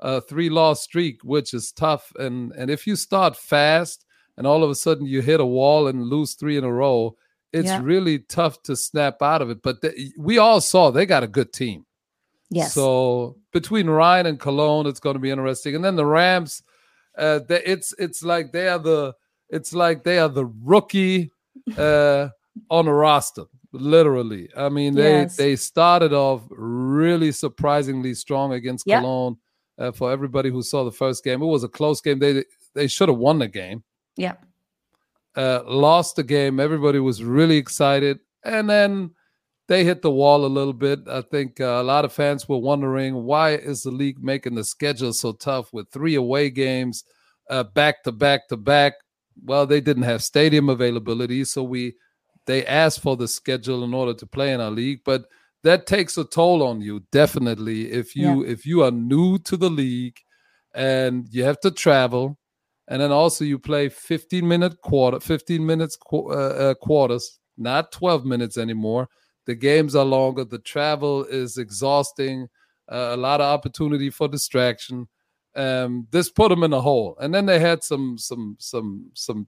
a 0.00 0.20
three 0.20 0.50
loss 0.50 0.82
streak, 0.82 1.22
which 1.22 1.54
is 1.54 1.72
tough. 1.72 2.12
And 2.18 2.52
and 2.52 2.70
if 2.70 2.86
you 2.86 2.96
start 2.96 3.36
fast 3.36 4.04
and 4.36 4.46
all 4.46 4.64
of 4.64 4.70
a 4.70 4.74
sudden 4.74 5.06
you 5.06 5.22
hit 5.22 5.40
a 5.40 5.46
wall 5.46 5.86
and 5.86 6.04
lose 6.04 6.34
three 6.34 6.56
in 6.56 6.64
a 6.64 6.72
row, 6.72 7.16
it's 7.52 7.68
yeah. 7.68 7.80
really 7.82 8.20
tough 8.20 8.62
to 8.62 8.76
snap 8.76 9.22
out 9.22 9.42
of 9.42 9.50
it. 9.50 9.62
But 9.62 9.80
the, 9.80 10.12
we 10.16 10.38
all 10.38 10.60
saw 10.60 10.90
they 10.90 11.06
got 11.06 11.22
a 11.22 11.28
good 11.28 11.52
team. 11.52 11.84
Yes. 12.50 12.74
So 12.74 13.36
between 13.52 13.88
Rhein 13.88 14.26
and 14.26 14.38
Cologne, 14.38 14.86
it's 14.86 15.00
going 15.00 15.14
to 15.14 15.20
be 15.20 15.30
interesting. 15.30 15.74
And 15.74 15.84
then 15.84 15.96
the 15.96 16.06
Rams, 16.06 16.62
uh, 17.16 17.40
they, 17.48 17.62
it's 17.64 17.94
it's 17.98 18.22
like 18.22 18.52
they 18.52 18.68
are 18.68 18.78
the 18.78 19.14
it's 19.48 19.72
like 19.72 20.04
they 20.04 20.18
are 20.18 20.28
the 20.28 20.46
rookie 20.62 21.30
uh, 21.76 22.28
on 22.70 22.86
the 22.86 22.92
roster. 22.92 23.44
Literally, 23.72 24.50
I 24.54 24.68
mean 24.68 24.94
they 24.94 25.22
yes. 25.22 25.36
they 25.36 25.56
started 25.56 26.12
off 26.12 26.42
really 26.50 27.32
surprisingly 27.32 28.14
strong 28.14 28.52
against 28.52 28.86
yep. 28.86 29.00
Cologne. 29.00 29.38
Uh, 29.78 29.90
for 29.90 30.12
everybody 30.12 30.50
who 30.50 30.62
saw 30.62 30.84
the 30.84 30.92
first 30.92 31.24
game, 31.24 31.40
it 31.40 31.46
was 31.46 31.64
a 31.64 31.68
close 31.68 32.02
game. 32.02 32.18
They 32.18 32.44
they 32.74 32.86
should 32.86 33.08
have 33.08 33.16
won 33.16 33.38
the 33.38 33.48
game. 33.48 33.82
Yeah 34.16 34.34
uh, 35.36 35.62
lost 35.66 36.16
the 36.16 36.22
game. 36.22 36.60
Everybody 36.60 36.98
was 36.98 37.24
really 37.24 37.56
excited. 37.56 38.18
and 38.44 38.68
then 38.68 39.10
they 39.68 39.84
hit 39.84 40.02
the 40.02 40.10
wall 40.10 40.44
a 40.44 40.46
little 40.46 40.72
bit. 40.72 41.00
I 41.08 41.22
think 41.22 41.60
uh, 41.60 41.64
a 41.64 41.82
lot 41.82 42.04
of 42.04 42.12
fans 42.12 42.48
were 42.48 42.58
wondering 42.58 43.14
why 43.14 43.52
is 43.52 43.82
the 43.82 43.90
league 43.90 44.22
making 44.22 44.54
the 44.54 44.64
schedule 44.64 45.12
so 45.12 45.32
tough 45.32 45.72
with 45.72 45.88
three 45.90 46.14
away 46.14 46.50
games 46.50 47.04
uh, 47.48 47.62
back 47.62 48.02
to 48.02 48.12
back 48.12 48.48
to 48.48 48.56
back. 48.56 48.94
Well, 49.42 49.66
they 49.66 49.80
didn't 49.80 50.02
have 50.02 50.22
stadium 50.22 50.68
availability, 50.68 51.44
so 51.44 51.62
we 51.62 51.94
they 52.46 52.66
asked 52.66 53.00
for 53.00 53.16
the 53.16 53.28
schedule 53.28 53.84
in 53.84 53.94
order 53.94 54.14
to 54.14 54.26
play 54.26 54.52
in 54.52 54.60
our 54.60 54.70
league, 54.70 55.00
but 55.04 55.24
that 55.62 55.86
takes 55.86 56.18
a 56.18 56.24
toll 56.24 56.62
on 56.62 56.80
you 56.80 57.04
definitely 57.12 57.90
if 57.92 58.16
you 58.16 58.44
yeah. 58.44 58.52
if 58.52 58.66
you 58.66 58.82
are 58.82 58.90
new 58.90 59.38
to 59.38 59.56
the 59.56 59.70
league 59.70 60.18
and 60.74 61.28
you 61.30 61.44
have 61.44 61.60
to 61.60 61.70
travel 61.70 62.36
and 62.92 63.00
then 63.00 63.10
also 63.10 63.44
you 63.44 63.58
play 63.58 63.88
15 63.88 64.46
minute 64.46 64.80
quarter 64.82 65.18
15 65.18 65.64
minutes 65.64 65.96
qu- 65.96 66.30
uh, 66.30 66.34
uh, 66.34 66.74
quarters 66.74 67.40
not 67.56 67.92
12 67.92 68.24
minutes 68.24 68.58
anymore. 68.58 69.08
The 69.46 69.54
games 69.54 69.94
are 69.94 70.04
longer. 70.04 70.44
The 70.44 70.58
travel 70.58 71.24
is 71.24 71.58
exhausting. 71.58 72.48
Uh, 72.90 73.10
a 73.12 73.16
lot 73.16 73.40
of 73.40 73.46
opportunity 73.46 74.10
for 74.10 74.28
distraction. 74.28 75.08
Um, 75.54 76.06
this 76.10 76.30
put 76.30 76.48
them 76.48 76.62
in 76.62 76.72
a 76.72 76.80
hole. 76.80 77.16
And 77.20 77.34
then 77.34 77.46
they 77.46 77.58
had 77.58 77.82
some 77.82 78.16
some 78.18 78.56
some 78.58 79.10
some 79.14 79.46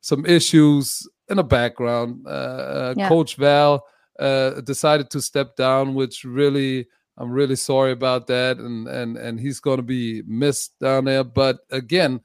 some 0.00 0.26
issues 0.26 1.08
in 1.28 1.36
the 1.36 1.44
background. 1.44 2.26
Uh, 2.26 2.30
uh, 2.30 2.94
yeah. 2.96 3.08
coach 3.08 3.36
val 3.36 3.84
uh, 4.18 4.60
decided 4.62 5.10
to 5.10 5.20
step 5.20 5.56
down, 5.56 5.94
which 5.94 6.24
really 6.24 6.86
I'm 7.18 7.30
really 7.30 7.56
sorry 7.56 7.92
about 7.92 8.26
that, 8.28 8.58
and 8.58 8.88
and 8.88 9.16
and 9.16 9.40
he's 9.40 9.60
going 9.60 9.78
to 9.78 9.82
be 9.82 10.22
missed 10.26 10.78
down 10.80 11.04
there. 11.04 11.24
But 11.24 11.58
again, 11.70 12.20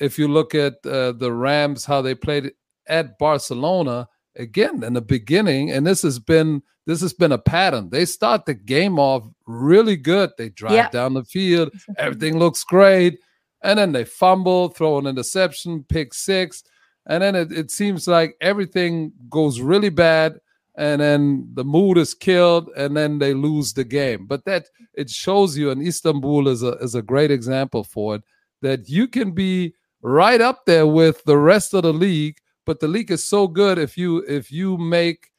if 0.00 0.18
you 0.18 0.28
look 0.28 0.54
at 0.54 0.74
uh, 0.84 1.12
the 1.12 1.32
Rams, 1.32 1.84
how 1.84 2.02
they 2.02 2.14
played 2.14 2.52
at 2.86 3.18
Barcelona, 3.18 4.08
again 4.38 4.82
in 4.82 4.92
the 4.92 5.00
beginning, 5.00 5.70
and 5.70 5.86
this 5.86 6.02
has 6.02 6.18
been 6.18 6.62
this 6.86 7.00
has 7.00 7.12
been 7.12 7.32
a 7.32 7.38
pattern. 7.38 7.90
They 7.90 8.04
start 8.04 8.46
the 8.46 8.54
game 8.54 8.98
off 8.98 9.24
really 9.46 9.96
good. 9.96 10.30
They 10.38 10.50
drive 10.50 10.90
down 10.92 11.14
the 11.14 11.24
field, 11.24 11.72
everything 11.98 12.38
looks 12.38 12.62
great, 12.62 13.18
and 13.62 13.78
then 13.78 13.92
they 13.92 14.04
fumble, 14.04 14.68
throw 14.68 14.98
an 14.98 15.06
interception, 15.06 15.84
pick 15.88 16.14
six, 16.14 16.62
and 17.06 17.22
then 17.22 17.34
it, 17.34 17.50
it 17.50 17.70
seems 17.70 18.06
like 18.06 18.36
everything 18.40 19.12
goes 19.28 19.60
really 19.60 19.90
bad. 19.90 20.38
And 20.78 21.00
then 21.00 21.48
the 21.54 21.64
mood 21.64 21.96
is 21.96 22.12
killed 22.12 22.68
and 22.76 22.94
then 22.94 23.18
they 23.18 23.32
lose 23.32 23.72
the 23.72 23.82
game. 23.82 24.26
But 24.26 24.44
that 24.44 24.66
it 24.92 25.08
shows 25.08 25.56
you 25.56 25.70
and 25.70 25.80
istanbul 25.80 26.48
is 26.48 26.62
a 26.62 26.72
is 26.72 26.94
a 26.94 27.00
great 27.00 27.30
example 27.30 27.82
for 27.82 28.16
it 28.16 28.22
that 28.60 28.86
you 28.86 29.08
can 29.08 29.30
be 29.30 29.74
right 30.02 30.40
up 30.40 30.64
there 30.66 30.86
with 30.86 31.22
the 31.24 31.36
rest 31.36 31.74
of 31.74 31.82
the 31.82 31.92
league 31.92 32.38
but 32.64 32.80
the 32.80 32.88
league 32.88 33.10
is 33.10 33.24
so 33.24 33.46
good 33.46 33.78
if 33.78 33.96
you 33.96 34.18
if 34.28 34.50
you 34.50 34.76
make 34.76 35.30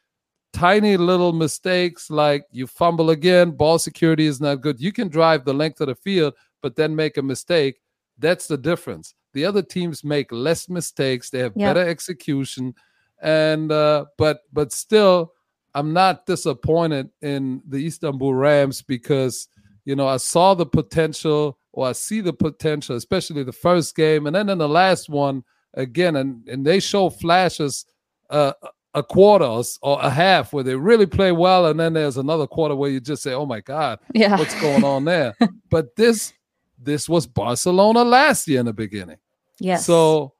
tiny 0.54 0.98
little 0.98 1.34
mistakes 1.34 2.10
like 2.10 2.46
you 2.52 2.66
fumble 2.66 3.12
again 3.12 3.52
ball 3.52 3.78
security 3.78 4.26
is 4.26 4.42
not 4.42 4.62
good. 4.62 4.80
You 4.80 4.92
can 4.92 5.08
drive 5.08 5.46
the 5.46 5.54
length 5.54 5.82
of 5.82 5.88
the 5.88 5.96
field 5.96 6.34
but 6.62 6.76
then 6.76 6.96
make 6.96 7.18
a 7.18 7.22
mistake. 7.22 7.80
That's 8.18 8.48
the 8.48 8.58
difference. 8.58 9.14
The 9.34 9.46
other 9.46 9.62
teams 9.62 10.04
make 10.04 10.32
less 10.32 10.70
mistakes. 10.70 11.30
They 11.30 11.40
have 11.40 11.54
yeah. 11.56 11.72
better 11.72 11.88
execution. 11.88 12.74
And 13.22 13.72
uh, 13.72 14.06
but 14.18 14.40
but 14.52 14.72
still, 14.72 15.34
I'm 15.76 15.94
not 15.94 16.26
disappointed 16.26 17.10
in 17.22 17.62
the 17.68 17.86
Istanbul 17.86 18.34
Rams 18.34 18.82
because 18.82 19.48
you 19.86 19.96
know 19.96 20.08
I 20.08 20.18
saw 20.18 20.56
the 20.56 20.66
potential, 20.66 21.60
or 21.74 21.88
I 21.88 21.92
see 21.92 22.22
the 22.22 22.34
potential, 22.34 22.96
especially 22.96 23.44
the 23.44 23.52
first 23.52 23.96
game, 23.96 24.28
and 24.28 24.36
then 24.36 24.50
in 24.50 24.58
the 24.58 24.70
last 24.70 25.10
one 25.10 25.44
again, 25.74 26.16
and 26.16 26.48
and 26.48 26.66
they 26.66 26.80
show 26.80 27.10
flashes. 27.10 27.86
Uh, 28.30 28.54
a 28.94 29.04
quarter 29.04 29.62
or 29.84 30.02
a 30.02 30.10
half 30.10 30.52
where 30.52 30.64
they 30.64 30.76
really 30.76 31.06
play 31.06 31.32
well, 31.32 31.68
and 31.68 31.80
then 31.80 31.94
there's 31.94 32.18
another 32.18 32.48
quarter 32.48 32.76
where 32.76 32.90
you 32.90 33.00
just 33.00 33.22
say, 33.22 33.32
"Oh 33.32 33.46
my 33.46 33.62
God, 33.62 34.00
yeah. 34.14 34.38
what's 34.38 34.60
going 34.60 34.84
on 34.84 35.06
there?" 35.06 35.36
but 35.70 35.96
this 35.96 36.34
this 36.80 37.08
was 37.08 37.28
Barcelona 37.28 38.04
last 38.04 38.48
year 38.48 38.60
in 38.60 38.66
the 38.66 38.74
beginning. 38.74 39.18
Yes. 39.60 39.86
So 39.86 40.34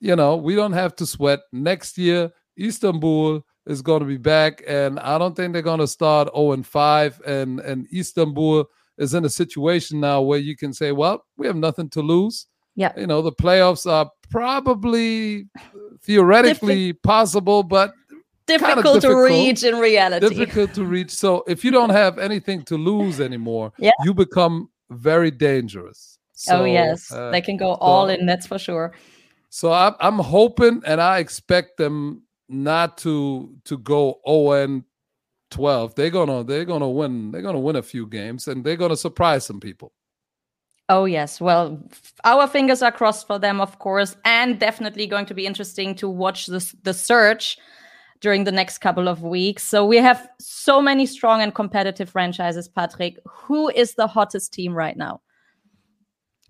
you 0.00 0.16
know, 0.16 0.36
we 0.36 0.56
don't 0.56 0.72
have 0.72 0.96
to 0.96 1.06
sweat. 1.06 1.40
Next 1.52 1.96
year, 1.96 2.32
Istanbul 2.58 3.46
is 3.66 3.82
going 3.82 4.00
to 4.00 4.06
be 4.06 4.16
back, 4.16 4.62
and 4.66 4.98
I 4.98 5.16
don't 5.16 5.36
think 5.36 5.52
they're 5.52 5.62
going 5.62 5.78
to 5.78 5.86
start 5.86 6.28
0 6.34 6.52
and 6.52 6.66
5. 6.66 7.22
And 7.24 7.60
and 7.60 7.86
Istanbul 7.94 8.68
is 8.98 9.14
in 9.14 9.24
a 9.24 9.30
situation 9.30 10.00
now 10.00 10.20
where 10.20 10.38
you 10.38 10.56
can 10.56 10.72
say, 10.72 10.92
well, 10.92 11.24
we 11.36 11.46
have 11.46 11.56
nothing 11.56 11.88
to 11.90 12.02
lose. 12.02 12.46
Yeah, 12.74 12.92
you 12.96 13.06
know, 13.06 13.20
the 13.20 13.32
playoffs 13.32 13.90
are 13.90 14.10
probably 14.30 15.46
theoretically 16.02 16.94
Diffi- 16.94 17.02
possible, 17.02 17.62
but 17.62 17.92
difficult, 18.46 18.76
difficult, 18.76 19.02
to 19.02 19.22
reach 19.22 19.62
in 19.62 19.76
reality. 19.78 20.28
Difficult 20.28 20.72
to 20.74 20.84
reach. 20.84 21.10
So 21.10 21.44
if 21.46 21.64
you 21.64 21.70
don't 21.70 21.90
have 21.90 22.18
anything 22.18 22.62
to 22.64 22.76
lose 22.76 23.20
anymore, 23.20 23.72
yeah. 23.78 23.90
you 24.04 24.14
become 24.14 24.70
very 24.90 25.30
dangerous. 25.30 26.18
Oh, 26.18 26.32
so, 26.34 26.62
oh 26.62 26.64
yes, 26.64 27.12
uh, 27.12 27.30
they 27.30 27.40
can 27.40 27.56
go 27.56 27.74
so, 27.74 27.78
all 27.80 28.08
in. 28.08 28.26
That's 28.26 28.46
for 28.46 28.58
sure. 28.58 28.92
So 29.50 29.72
I'm, 29.72 29.94
I'm 30.00 30.18
hoping 30.18 30.82
and 30.86 31.00
I 31.00 31.18
expect 31.18 31.76
them 31.76 32.22
not 32.48 32.98
to 32.98 33.54
to 33.64 33.78
go 33.78 34.20
0 34.26 34.52
and 34.52 34.84
12. 35.52 35.94
They're 35.94 36.10
gonna 36.10 36.42
they're 36.42 36.64
gonna 36.64 36.88
win. 36.88 37.30
They're 37.30 37.42
gonna 37.42 37.60
win 37.60 37.76
a 37.76 37.82
few 37.82 38.06
games 38.06 38.48
and 38.48 38.64
they're 38.64 38.76
gonna 38.76 38.96
surprise 38.96 39.46
some 39.46 39.60
people. 39.60 39.92
Oh 40.88 41.04
yes, 41.04 41.40
well, 41.40 41.80
our 42.24 42.48
fingers 42.48 42.82
are 42.82 42.90
crossed 42.90 43.26
for 43.26 43.38
them, 43.38 43.60
of 43.60 43.78
course, 43.78 44.16
and 44.24 44.58
definitely 44.58 45.06
going 45.06 45.26
to 45.26 45.34
be 45.34 45.46
interesting 45.46 45.94
to 45.96 46.08
watch 46.08 46.46
this 46.46 46.74
the 46.82 46.92
Surge 46.92 47.56
during 48.20 48.44
the 48.44 48.52
next 48.52 48.78
couple 48.78 49.08
of 49.08 49.22
weeks. 49.22 49.62
So 49.62 49.86
we 49.86 49.98
have 49.98 50.28
so 50.40 50.82
many 50.82 51.06
strong 51.06 51.42
and 51.42 51.54
competitive 51.54 52.10
franchises. 52.10 52.68
Patrick, 52.68 53.18
who 53.26 53.68
is 53.70 53.94
the 53.94 54.06
hottest 54.06 54.52
team 54.52 54.74
right 54.74 54.96
now? 54.96 55.20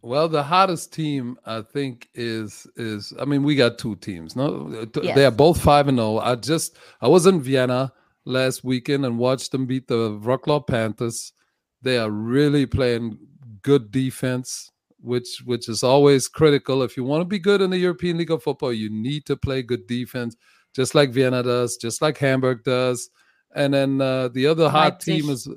Well, 0.02 0.28
the 0.28 0.42
hottest 0.42 0.92
team 0.92 1.38
I 1.46 1.62
think 1.62 2.08
is 2.14 2.66
is 2.76 3.12
I 3.20 3.24
mean 3.24 3.42
we 3.42 3.54
got 3.54 3.78
two 3.78 3.96
teams. 3.96 4.34
No, 4.34 4.86
yes. 5.02 5.14
they 5.14 5.24
are 5.24 5.30
both 5.30 5.60
five 5.60 5.88
and 5.88 5.98
zero. 5.98 6.16
Oh. 6.16 6.18
I 6.18 6.34
just 6.36 6.76
I 7.00 7.08
was 7.08 7.26
in 7.26 7.40
Vienna 7.40 7.92
last 8.24 8.64
weekend 8.64 9.04
and 9.04 9.18
watched 9.18 9.52
them 9.52 9.66
beat 9.66 9.88
the 9.88 10.10
Wroclaw 10.10 10.66
Panthers. 10.66 11.32
They 11.80 11.98
are 11.98 12.10
really 12.10 12.66
playing 12.66 13.18
good 13.62 13.90
defense, 13.90 14.70
which 15.00 15.42
which 15.44 15.68
is 15.68 15.82
always 15.82 16.28
critical. 16.28 16.82
If 16.82 16.96
you 16.96 17.04
want 17.04 17.22
to 17.22 17.26
be 17.26 17.38
good 17.38 17.60
in 17.60 17.70
the 17.70 17.78
European 17.78 18.18
League 18.18 18.30
of 18.30 18.42
Football, 18.42 18.72
you 18.72 18.90
need 18.90 19.26
to 19.26 19.36
play 19.36 19.62
good 19.62 19.86
defense, 19.86 20.36
just 20.74 20.94
like 20.94 21.10
Vienna 21.10 21.42
does, 21.42 21.76
just 21.76 22.02
like 22.02 22.18
Hamburg 22.18 22.64
does. 22.64 23.10
And 23.54 23.74
then 23.74 24.00
uh, 24.00 24.28
the 24.28 24.46
other 24.46 24.68
hot 24.68 24.94
Leipzig. 24.94 25.22
team 25.22 25.30
is 25.30 25.48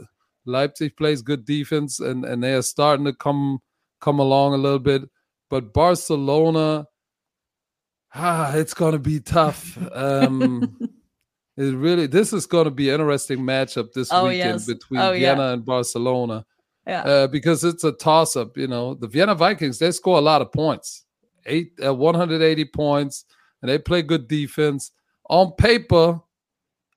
Leipzig 0.46 0.98
plays 0.98 1.22
good 1.22 1.46
defense, 1.46 2.00
and 2.00 2.26
and 2.26 2.44
they 2.44 2.54
are 2.54 2.62
starting 2.62 3.06
to 3.06 3.14
come 3.14 3.60
come 4.02 4.20
along 4.20 4.54
a 4.54 4.58
little 4.58 4.80
bit. 4.80 5.04
But 5.50 5.74
Barcelona, 5.74 6.88
ah, 8.14 8.56
it's 8.56 8.74
going 8.74 8.94
to 8.94 9.00
be 9.00 9.20
tough. 9.20 9.78
Um, 9.94 10.78
it 11.58 11.76
really, 11.76 12.08
this 12.08 12.34
is 12.34 12.46
going 12.46 12.66
to 12.66 12.72
be 12.72 12.90
an 12.90 13.00
interesting 13.00 13.40
matchup 13.40 13.94
this 13.94 14.12
oh, 14.12 14.28
weekend 14.28 14.60
yes. 14.60 14.66
between 14.66 15.00
oh, 15.00 15.14
Vienna 15.14 15.42
yeah. 15.42 15.54
and 15.54 15.66
Barcelona. 15.66 16.46
Yeah. 16.86 17.02
Uh, 17.02 17.28
because 17.28 17.64
it's 17.64 17.84
a 17.84 17.94
toss 17.94 18.36
up. 18.36 18.58
You 18.58 18.68
know, 18.68 18.94
the 18.94 19.08
Vienna 19.08 19.36
Vikings, 19.36 19.80
they 19.80 19.92
score 19.92 20.18
a 20.18 20.22
lot 20.22 20.42
of 20.42 20.52
points, 20.52 21.06
eight, 21.46 21.72
uh, 21.84 21.94
180 21.94 22.66
points, 22.66 23.26
and 23.62 23.70
they 23.70 23.78
play 23.78 24.02
good 24.02 24.28
defense. 24.28 24.92
On 25.30 25.54
paper, 25.54 26.20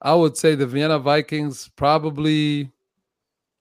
I 0.01 0.13
would 0.13 0.37
say 0.37 0.55
the 0.55 0.67
Vienna 0.67 0.99
Vikings 0.99 1.69
probably 1.75 2.71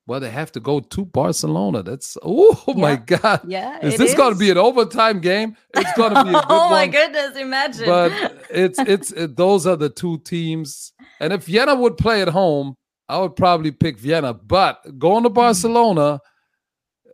well, 0.08 0.20
they 0.20 0.30
have 0.30 0.50
to 0.52 0.60
go 0.60 0.80
to 0.80 1.04
Barcelona. 1.04 1.82
That's 1.82 2.16
oh 2.22 2.64
yeah. 2.66 2.74
my 2.74 2.96
god! 2.96 3.42
Yeah, 3.46 3.78
is 3.82 3.98
this 3.98 4.14
going 4.14 4.32
to 4.32 4.38
be 4.38 4.50
an 4.50 4.56
overtime 4.56 5.20
game? 5.20 5.54
It's 5.74 5.92
going 5.92 6.14
to 6.14 6.24
be 6.24 6.30
a 6.30 6.36
oh 6.38 6.40
good 6.40 6.46
oh 6.48 6.70
my 6.70 6.86
goodness! 6.86 7.36
Imagine. 7.36 7.84
But 7.84 8.46
it's 8.48 8.78
it's 8.94 9.12
it, 9.12 9.36
those 9.36 9.66
are 9.66 9.76
the 9.76 9.90
two 9.90 10.18
teams. 10.20 10.94
And 11.20 11.34
if 11.34 11.44
Vienna 11.44 11.74
would 11.74 11.98
play 11.98 12.22
at 12.22 12.28
home, 12.28 12.74
I 13.06 13.18
would 13.18 13.36
probably 13.36 13.70
pick 13.70 13.98
Vienna. 13.98 14.32
But 14.32 14.98
going 14.98 15.24
to 15.24 15.28
mm-hmm. 15.28 15.34
Barcelona, 15.34 16.20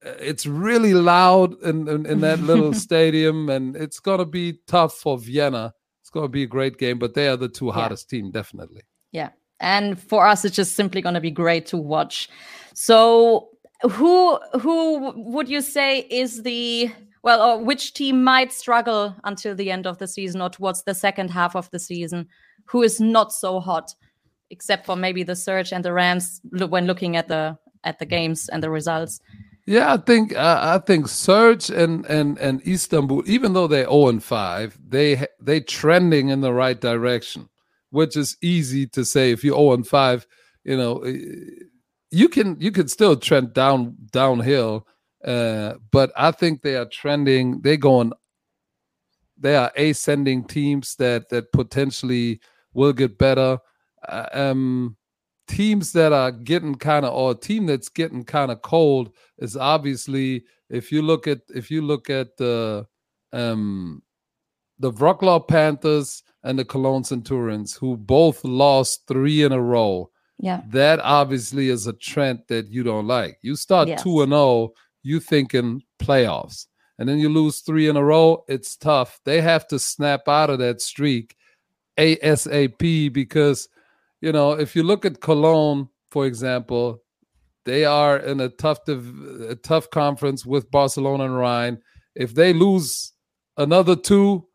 uh, 0.07 0.11
it's 0.21 0.47
really 0.47 0.95
loud 0.95 1.61
in, 1.65 1.89
in, 1.89 2.07
in 2.07 2.21
that 2.21 2.39
little 2.39 2.73
stadium, 2.87 3.51
and 3.51 3.75
it's 3.75 3.99
going 3.99 4.19
to 4.21 4.25
be 4.25 4.61
tough 4.69 4.95
for 4.95 5.19
Vienna. 5.19 5.75
It's 6.01 6.11
going 6.11 6.27
to 6.27 6.33
be 6.33 6.45
a 6.45 6.47
great 6.47 6.79
game, 6.79 7.01
but 7.01 7.15
they 7.15 7.27
are 7.27 7.37
the 7.37 7.49
two 7.49 7.73
hottest 7.73 8.13
yeah. 8.13 8.21
team, 8.21 8.31
definitely. 8.31 8.83
Yeah, 9.11 9.31
and 9.59 10.01
for 10.01 10.25
us, 10.25 10.45
it's 10.45 10.55
just 10.55 10.77
simply 10.77 11.03
going 11.03 11.17
to 11.17 11.21
be 11.21 11.33
great 11.33 11.67
to 11.67 11.77
watch. 11.77 12.29
So 12.75 13.51
who 13.83 14.39
who 14.61 15.13
would 15.17 15.49
you 15.49 15.61
say 15.61 16.01
is 16.11 16.43
the 16.43 16.93
well 17.23 17.43
or 17.43 17.65
which 17.65 17.95
team 17.95 18.23
might 18.23 18.53
struggle 18.53 19.17
until 19.25 19.55
the 19.55 19.71
end 19.71 19.87
of 19.87 19.99
the 19.99 20.07
season 20.07 20.41
or 20.41 20.51
towards 20.51 20.83
the 20.83 20.95
second 20.95 21.31
half 21.31 21.57
of 21.57 21.71
the 21.71 21.79
season? 21.79 22.29
Who 22.67 22.83
is 22.83 23.01
not 23.01 23.33
so 23.33 23.61
hot 23.61 23.95
except 24.51 24.87
for 24.87 24.97
maybe 24.97 25.23
the 25.23 25.37
Surge 25.37 25.73
and 25.73 25.85
the 25.85 25.93
Rams 25.93 26.41
when 26.51 26.87
looking 26.87 27.17
at 27.17 27.29
the 27.29 27.59
at 27.85 27.99
the 27.99 28.07
games 28.07 28.49
and 28.49 28.63
the 28.63 28.71
results? 28.71 29.21
Yeah 29.67 29.95
I 29.95 29.97
think 29.97 30.37
uh, 30.37 30.59
I 30.61 30.79
think 30.79 31.09
Surge 31.09 31.71
and 31.71 32.05
and 32.07 32.39
and 32.39 32.67
Istanbul 32.67 33.23
even 33.27 33.55
though 33.55 33.67
they're 33.67 33.89
0 33.89 34.09
and 34.09 34.23
5 34.23 34.79
they 34.89 35.27
they 35.41 35.61
trending 35.61 36.29
in 36.29 36.43
the 36.43 36.53
right 36.53 36.81
direction 36.81 37.49
which 37.95 38.17
is 38.17 38.37
easy 38.43 38.89
to 38.89 39.05
say 39.05 39.31
if 39.31 39.45
you're 39.45 39.57
0 39.57 39.75
and 39.75 39.87
5, 39.87 40.27
you 40.65 40.77
know, 40.77 41.05
you 42.15 42.29
can 42.29 42.57
you 42.61 42.71
can 42.71 42.89
still 42.89 43.17
trend 43.17 43.53
down 43.53 43.97
downhill. 44.13 44.87
Uh, 45.25 45.75
but 45.91 46.13
I 46.17 46.31
think 46.31 46.61
they 46.61 46.77
are 46.77 46.85
trending, 46.85 47.63
they're 47.63 47.79
going 47.79 48.13
they 49.39 49.57
are 49.57 49.73
ascending 49.77 50.45
teams 50.45 50.95
that 50.97 51.29
that 51.31 51.51
potentially 51.53 52.41
will 52.73 52.93
get 52.93 53.19
better. 53.19 53.59
Uh, 54.09 54.27
um, 54.33 54.97
teams 55.49 55.93
that 55.93 56.13
are 56.13 56.31
getting 56.31 56.75
kind 56.75 57.05
of 57.05 57.15
or 57.15 57.33
a 57.33 57.35
team 57.35 57.67
that's 57.67 57.89
getting 57.89 58.25
kind 58.25 58.51
of 58.51 58.63
cold 58.63 59.11
is 59.39 59.57
obviously 59.57 60.45
if 60.71 60.91
you 60.91 61.03
look 61.03 61.27
at 61.27 61.41
if 61.55 61.71
you 61.71 61.83
look 61.83 62.09
at 62.11 62.37
the 62.37 62.87
um 63.33 64.03
the 64.79 64.93
Wroclaw 64.93 65.47
Panthers 65.47 66.23
and 66.43 66.59
the 66.59 66.65
Cologne 66.65 67.05
Centurions 67.05 67.75
who 67.75 67.97
both 67.97 68.43
lost 68.45 69.07
3 69.09 69.45
in 69.45 69.53
a 69.53 69.61
row. 69.61 70.11
Yeah. 70.39 70.63
That 70.69 71.01
obviously 71.01 71.69
is 71.69 71.87
a 71.87 71.93
trend 71.93 72.41
that 72.49 72.69
you 72.69 72.83
don't 72.83 73.07
like. 73.07 73.39
You 73.43 73.57
start 73.57 73.89
Yes. 73.89 74.03
2 74.03 74.23
and 74.23 74.33
0, 74.33 74.71
you 75.03 75.21
thinking 75.21 75.83
playoffs. 76.01 76.67
And 76.99 77.09
then 77.09 77.19
you 77.19 77.29
lose 77.29 77.61
3 77.61 77.89
in 77.89 77.97
a 77.97 78.05
row, 78.05 78.45
it's 78.49 78.77
tough. 78.77 79.21
They 79.25 79.41
have 79.41 79.67
to 79.69 79.79
snap 79.79 80.29
out 80.29 80.51
of 80.51 80.59
that 80.61 80.81
streak 80.81 81.35
ASAP 81.99 83.13
because 83.13 83.69
you 84.21 84.33
know, 84.33 84.53
if 84.53 84.75
you 84.75 84.83
look 84.83 85.05
at 85.05 85.21
Cologne, 85.21 85.87
for 86.11 86.25
example, 86.25 87.03
they 87.67 87.85
are 87.85 88.17
in 88.19 88.41
a 88.41 88.49
tough 88.49 88.79
div- 88.87 89.49
a 89.51 89.55
tough 89.57 89.91
conference 89.91 90.47
with 90.47 90.71
Barcelona 90.71 91.25
and 91.25 91.37
Rhein. 91.37 91.79
If 92.15 92.35
they 92.35 92.55
lose 92.55 93.13
another 93.59 93.97
two, 93.97 94.47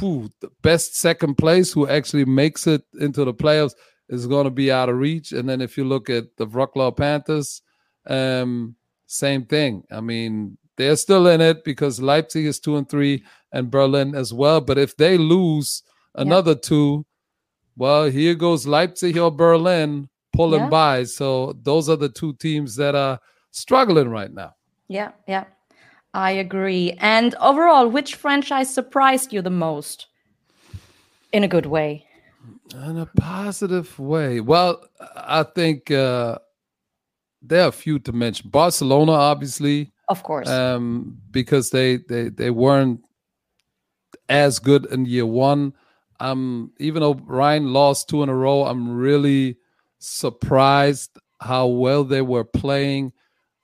whew, 0.00 0.28
the 0.40 0.50
best 0.62 0.96
second 0.96 1.36
place 1.36 1.72
who 1.72 1.86
actually 1.86 2.24
makes 2.24 2.66
it 2.66 2.82
into 2.98 3.24
the 3.24 3.34
playoffs 3.34 3.74
is 4.08 4.26
going 4.26 4.44
to 4.44 4.50
be 4.50 4.70
out 4.70 4.88
of 4.88 4.96
reach. 4.96 5.32
And 5.32 5.48
then 5.48 5.60
if 5.60 5.76
you 5.76 5.84
look 5.84 6.08
at 6.10 6.36
the 6.36 6.46
Wroclaw 6.46 6.96
Panthers, 6.96 7.62
um, 8.06 8.76
same 9.06 9.44
thing. 9.44 9.84
I 9.90 10.00
mean, 10.00 10.58
they're 10.76 10.96
still 10.96 11.26
in 11.26 11.40
it 11.40 11.64
because 11.64 12.00
Leipzig 12.00 12.46
is 12.46 12.60
two 12.60 12.76
and 12.76 12.88
three 12.88 13.24
and 13.52 13.70
Berlin 13.70 14.14
as 14.14 14.32
well. 14.32 14.60
But 14.60 14.78
if 14.78 14.96
they 14.96 15.16
lose 15.18 15.82
another 16.14 16.54
two, 16.54 17.04
well, 17.76 18.04
here 18.04 18.34
goes 18.34 18.66
Leipzig 18.66 19.18
or 19.18 19.30
Berlin 19.30 20.08
pulling 20.34 20.62
Yeah. 20.62 20.68
by. 20.68 21.04
So 21.04 21.54
those 21.62 21.88
are 21.88 21.96
the 21.96 22.08
two 22.08 22.34
teams 22.34 22.76
that 22.76 22.94
are 22.94 23.18
struggling 23.50 24.08
right 24.08 24.32
now. 24.32 24.54
Yeah, 24.88 25.12
yeah. 25.26 25.44
I 26.14 26.30
agree. 26.32 26.96
And 26.98 27.34
overall, 27.36 27.88
which 27.88 28.14
franchise 28.14 28.72
surprised 28.72 29.32
you 29.32 29.42
the 29.42 29.50
most? 29.50 30.06
In 31.32 31.44
a 31.44 31.48
good 31.48 31.66
way. 31.66 32.05
In 32.74 32.98
a 32.98 33.06
positive 33.06 33.98
way. 33.98 34.40
Well, 34.40 34.82
I 35.16 35.42
think 35.42 35.90
uh, 35.90 36.38
there 37.42 37.64
are 37.64 37.68
a 37.68 37.72
few 37.72 37.98
to 38.00 38.12
mention. 38.12 38.50
Barcelona, 38.50 39.12
obviously, 39.12 39.92
Of 40.08 40.22
course. 40.22 40.48
um, 40.48 41.18
because 41.30 41.70
they, 41.70 41.98
they 42.08 42.28
they 42.28 42.50
weren't 42.50 43.00
as 44.28 44.58
good 44.58 44.86
in 44.86 45.06
year 45.06 45.26
one. 45.26 45.72
Um, 46.20 46.72
even 46.78 47.02
though 47.02 47.14
Rhein 47.14 47.72
lost 47.72 48.08
two 48.08 48.22
in 48.22 48.28
a 48.28 48.34
row, 48.34 48.64
I'm 48.64 48.96
really 48.96 49.56
surprised 49.98 51.18
how 51.40 51.66
well 51.66 52.04
they 52.04 52.22
were 52.22 52.44
playing. 52.44 53.12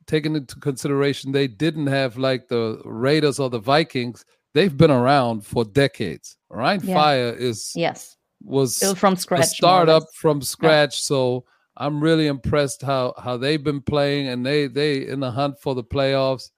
Taking 0.07 0.35
into 0.37 0.57
consideration 0.57 1.33
they 1.33 1.47
didn't 1.47 1.87
have 1.87 2.19
like 2.19 2.49
the 2.49 2.81
Raiders 2.85 3.39
or 3.39 3.49
the 3.49 3.61
Vikings. 3.61 4.25
They've 4.53 4.77
been 4.77 4.91
around 4.91 5.47
for 5.47 5.65
decades. 5.65 6.37
Rhein 6.51 6.81
Yeah. 6.83 6.95
Fire 6.95 7.33
is 7.33 7.73
yes. 7.75 8.17
Was 8.45 8.79
Built 8.79 8.99
from 8.99 9.15
a 9.15 9.17
scratch. 9.17 9.41
or 9.41 9.45
startup 9.45 10.05
from 10.15 10.43
scratch. 10.43 11.01
So 11.01 11.45
I'm 11.77 12.03
really 12.03 12.27
impressed 12.27 12.83
how 12.83 13.15
how 13.23 13.37
they've 13.37 13.63
been 13.63 13.83
playing, 13.83 14.29
and 14.29 14.45
they 14.45 14.67
they 14.67 15.07
in 15.07 15.21
the 15.21 15.31
hunt 15.31 15.61
for 15.61 15.75
the 15.75 15.85
playoffs. 15.85 16.51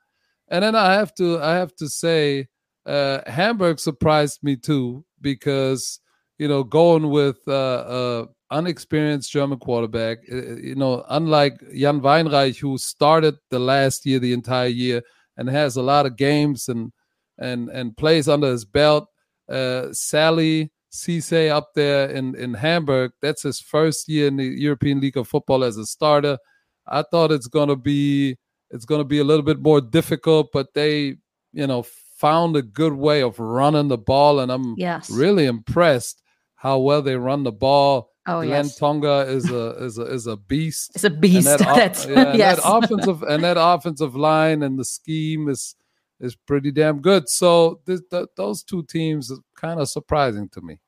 And 0.49 0.63
then 0.63 0.75
I 0.75 0.95
have 0.95 1.15
to 1.17 1.41
I 1.41 1.55
have 1.55 1.75
to 1.77 1.89
say, 1.89 2.49
uh, 2.87 3.21
Hamburg 3.27 3.79
surprised 3.79 4.43
me 4.43 4.57
too 4.57 5.05
because 5.21 6.01
you 6.39 6.49
know 6.49 6.65
going 6.65 7.11
with 7.11 7.39
uh, 7.47 7.53
uh, 7.53 8.27
unexperienced 8.51 9.31
German 9.31 9.59
quarterback, 9.59 10.19
uh, 10.31 10.57
you 10.57 10.75
know, 10.75 11.05
unlike 11.09 11.61
Jan 11.75 12.01
Weinreich 12.01 12.59
who 12.59 12.77
started 12.79 13.37
the 13.51 13.59
last 13.59 14.05
year 14.07 14.19
the 14.19 14.33
entire 14.33 14.69
year 14.69 15.03
and 15.37 15.49
has 15.49 15.77
a 15.77 15.83
lot 15.83 16.07
of 16.07 16.17
games 16.17 16.69
and 16.69 16.93
and 17.39 17.69
and 17.69 17.97
plays 17.97 18.29
under 18.29 18.49
his 18.49 18.65
belt. 18.65 19.09
Uh, 19.49 19.93
Sally 19.93 20.71
Cisse 20.95 21.51
up 21.51 21.71
there 21.75 22.09
in 22.09 22.35
in 22.37 22.55
Hamburg. 22.55 23.13
That's 23.21 23.43
his 23.43 23.61
first 23.61 24.09
year 24.09 24.29
in 24.29 24.37
the 24.37 24.45
European 24.45 25.01
League 25.01 25.17
of 25.17 25.29
Football 25.29 25.65
as 25.65 25.77
a 25.77 25.85
starter. 25.87 26.39
I 26.87 27.03
thought 27.11 27.33
it's 27.33 27.49
gonna 27.49 27.77
be 27.77 28.37
it's 28.71 28.85
gonna 28.85 29.05
be 29.05 29.19
a 29.19 29.25
little 29.25 29.45
bit 29.45 29.61
more 29.61 29.81
difficult, 29.81 30.51
but 30.53 30.73
they 30.75 31.17
you 31.53 31.67
know 31.67 31.83
found 32.17 32.57
a 32.57 32.63
good 32.63 32.93
way 32.95 33.23
of 33.23 33.39
running 33.41 33.89
the 33.89 33.99
ball, 33.99 34.41
and 34.41 34.51
I'm 34.53 34.75
Yes. 34.79 35.11
really 35.11 35.47
impressed 35.47 36.23
how 36.55 36.79
well 36.79 37.03
they 37.03 37.17
run 37.17 37.43
the 37.43 37.53
ball. 37.53 38.11
Oh, 38.27 38.41
Glenn 38.41 38.65
yes. 38.65 38.79
Toonga 38.79 39.29
is 39.29 39.51
a 39.51 39.85
is 39.85 39.99
a 39.99 40.03
is 40.05 40.27
a 40.27 40.37
beast. 40.37 40.93
It's 40.95 41.05
a 41.05 41.09
And 41.09 41.21
beast. 41.21 41.47
that, 41.47 41.59
That's 41.77 42.07
yeah, 42.07 42.21
and 42.31 42.39
yes. 42.39 42.57
that 42.63 42.69
offensive 42.77 43.23
and 43.25 43.43
that 43.45 43.57
offensive 43.61 44.15
line 44.17 44.63
and 44.63 44.79
the 44.79 44.85
scheme 44.85 45.49
is 45.49 45.75
is 46.21 46.37
pretty 46.37 46.71
damn 46.71 47.01
good. 47.03 47.29
So 47.29 47.81
th- 47.87 48.01
th- 48.11 48.29
those 48.37 48.63
two 48.63 48.85
teams 48.85 49.31
are 49.33 49.43
kind 49.57 49.81
of 49.81 49.89
surprising 49.91 50.49
to 50.51 50.61
me. 50.63 50.79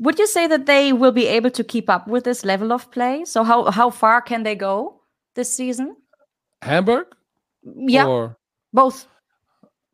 Would 0.00 0.18
you 0.18 0.26
say 0.26 0.46
that 0.46 0.66
they 0.66 0.92
will 0.92 1.12
be 1.12 1.26
able 1.26 1.50
to 1.50 1.64
keep 1.64 1.88
up 1.90 2.06
with 2.08 2.24
this 2.24 2.44
level 2.44 2.72
of 2.72 2.90
play? 2.90 3.24
So 3.24 3.42
how 3.44 3.70
how 3.70 3.90
far 3.90 4.20
can 4.22 4.42
they 4.42 4.54
go 4.54 5.00
this 5.34 5.52
season? 5.52 5.96
Hamburg, 6.62 7.06
Yeah, 7.62 8.06
or 8.06 8.36
both. 8.72 9.06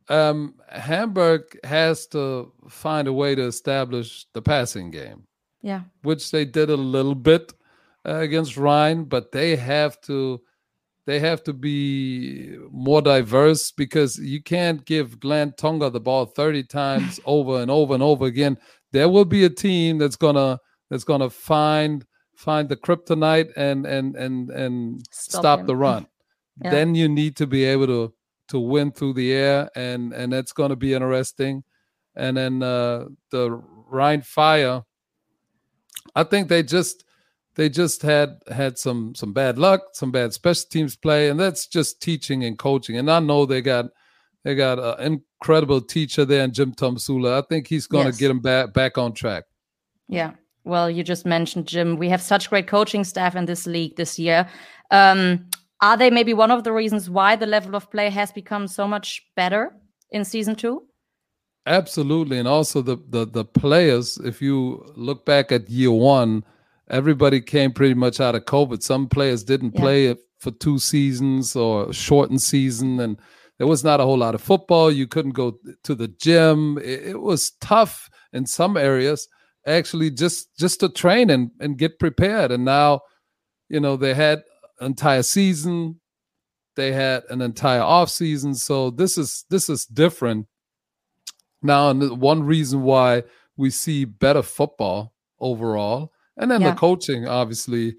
um, 0.09 0.55
Hamburg 0.69 1.41
has 1.63 2.07
to 2.07 2.51
find 2.69 3.07
a 3.07 3.13
way 3.13 3.35
to 3.35 3.43
establish 3.43 4.25
the 4.33 4.41
passing 4.41 4.91
game. 4.91 5.23
Yeah. 5.61 5.81
which 6.03 6.29
they 6.29 6.45
did 6.45 6.69
a 6.69 6.75
little 6.77 7.15
bit 7.15 7.51
uh, 8.07 8.17
against 8.17 8.55
Rhein, 8.55 9.05
but 9.05 9.31
they 9.31 9.55
have 9.55 9.99
to 10.01 10.39
they 11.07 11.19
have 11.19 11.43
to 11.45 11.53
be 11.53 12.55
more 12.71 13.01
diverse 13.01 13.71
because 13.71 14.19
you 14.19 14.43
can't 14.43 14.85
give 14.85 15.19
Glen 15.19 15.53
Toonga 15.53 15.91
the 15.91 15.99
ball 15.99 16.25
30 16.27 16.63
times 16.65 17.19
over 17.25 17.61
and 17.61 17.71
over 17.71 17.95
and 17.95 18.03
over 18.03 18.25
again. 18.25 18.57
There 18.95 19.09
will 19.09 19.25
be 19.25 19.43
a 19.43 19.49
team 19.49 19.97
that's 19.97 20.15
gonna 20.15 20.57
that's 20.89 21.03
gonna 21.03 21.29
find 21.29 22.05
find 22.37 22.69
the 22.69 22.77
kryptonite 22.77 23.51
and 23.57 23.85
and 23.85 24.15
and 24.15 24.49
and 24.49 25.05
Stop 25.11 25.41
stop, 25.41 25.65
the 25.65 25.75
run. 25.75 26.07
Yeah. 26.63 26.71
Then 26.71 26.95
you 26.95 27.09
need 27.09 27.35
to 27.35 27.47
be 27.47 27.65
able 27.65 27.87
to 27.87 28.13
to 28.47 28.59
win 28.59 28.93
through 28.93 29.15
the 29.15 29.33
air 29.33 29.69
and 29.75 30.13
and 30.13 30.31
that's 30.31 30.53
to 30.53 30.75
be 30.77 30.93
interesting. 30.93 31.65
And 32.15 32.37
then 32.37 32.63
uh 32.63 33.07
the 33.31 33.61
Rhein 33.91 34.21
Fire 34.21 34.83
I 36.15 36.23
think 36.23 36.47
they 36.47 36.63
just 36.63 37.03
they 37.55 37.67
just 37.67 38.01
had 38.01 38.39
had 38.49 38.77
some 38.77 39.13
some 39.15 39.33
bad 39.33 39.57
luck, 39.57 39.81
some 39.91 40.11
bad 40.11 40.31
special 40.31 40.69
teams 40.69 40.95
play, 40.95 41.27
and 41.27 41.37
that's 41.37 41.67
just 41.67 42.01
teaching 42.01 42.45
and 42.45 42.57
coaching. 42.57 42.95
And 42.97 43.11
I 43.11 43.19
know 43.19 43.45
they 43.45 43.61
got 43.61 43.87
they 44.45 44.55
got 44.55 44.79
an 44.79 45.21
incredible 45.45 45.79
teacher 45.81 46.25
there 46.25 46.43
in 46.43 46.51
Jim 46.51 46.73
Tomsula. 46.73 47.37
I 47.37 47.45
think 47.47 47.67
he's 47.67 47.85
going 47.87 48.05
to 48.05 48.09
Yes. 48.09 48.17
get 48.17 48.31
him 48.31 48.39
back 48.39 48.73
back 48.73 48.97
on 48.97 49.13
track. 49.13 49.43
Yeah. 50.07 50.31
Well, 50.63 50.89
you 50.89 51.03
just 51.03 51.25
mentioned 51.25 51.67
Jim. 51.67 51.97
We 51.97 52.09
have 52.09 52.21
such 52.21 52.49
great 52.49 52.67
coaching 52.67 53.03
staff 53.03 53.35
in 53.35 53.45
this 53.45 53.67
league 53.67 53.95
this 53.95 54.17
year. 54.17 54.47
Um, 54.89 55.45
are 55.81 55.97
they 55.97 56.09
maybe 56.09 56.33
one 56.33 56.49
of 56.49 56.63
the 56.63 56.71
reasons 56.71 57.09
why 57.11 57.35
the 57.35 57.45
level 57.45 57.75
of 57.75 57.91
play 57.91 58.09
has 58.09 58.31
become 58.31 58.67
so 58.67 58.87
much 58.87 59.21
better 59.35 59.71
in 60.09 60.25
season 60.25 60.55
two? 60.55 60.81
Absolutely, 61.67 62.39
and 62.39 62.47
also 62.47 62.81
the 62.81 62.97
the 63.09 63.25
the 63.27 63.45
players. 63.45 64.17
If 64.23 64.41
you 64.41 64.83
look 64.95 65.25
back 65.25 65.51
at 65.51 65.69
year 65.69 65.91
one, 65.91 66.43
everybody 66.89 67.39
came 67.41 67.71
pretty 67.71 67.93
much 67.95 68.19
out 68.19 68.33
of 68.35 68.45
COVID. 68.45 68.81
Some 68.81 69.07
players 69.07 69.43
didn't 69.43 69.75
Yeah. 69.75 69.81
play 69.81 70.05
it 70.07 70.17
for 70.39 70.51
two 70.51 70.79
seasons 70.79 71.55
or 71.55 71.93
shortened 71.93 72.41
season, 72.41 72.99
and 72.99 73.17
there 73.57 73.67
was 73.67 73.83
not 73.83 73.99
a 73.99 74.03
whole 74.03 74.17
lot 74.17 74.35
of 74.35 74.41
football. 74.41 74.91
You 74.91 75.07
couldn't 75.07 75.31
go 75.31 75.57
to 75.83 75.95
the 75.95 76.07
gym. 76.07 76.77
It, 76.77 77.07
it 77.07 77.21
was 77.21 77.51
tough 77.61 78.09
in 78.33 78.45
some 78.45 78.75
areas, 78.77 79.27
actually, 79.65 80.11
just 80.11 80.57
just 80.57 80.79
to 80.81 80.89
train 80.89 81.29
and 81.29 81.51
and 81.59 81.77
get 81.77 81.99
prepared. 81.99 82.51
And 82.51 82.65
now, 82.65 83.01
you 83.69 83.79
know, 83.79 83.95
they 83.95 84.13
had 84.13 84.43
entire 84.81 85.23
season. 85.23 85.99
They 86.75 86.91
had 86.91 87.23
an 87.29 87.41
entire 87.41 87.81
off 87.81 88.09
season, 88.09 88.53
so 88.55 88.89
this 88.89 89.17
is 89.17 89.45
this 89.49 89.69
is 89.69 89.85
different 89.85 90.47
now, 91.63 91.89
and 91.89 92.19
one 92.19 92.43
reason 92.43 92.81
why 92.83 93.23
we 93.57 93.69
see 93.69 94.03
better 94.05 94.41
football 94.41 95.13
overall, 95.39 96.11
and 96.35 96.51
then 96.51 96.61
Yeah. 96.61 96.71
the 96.71 96.75
coaching, 96.75 97.27
obviously, 97.27 97.95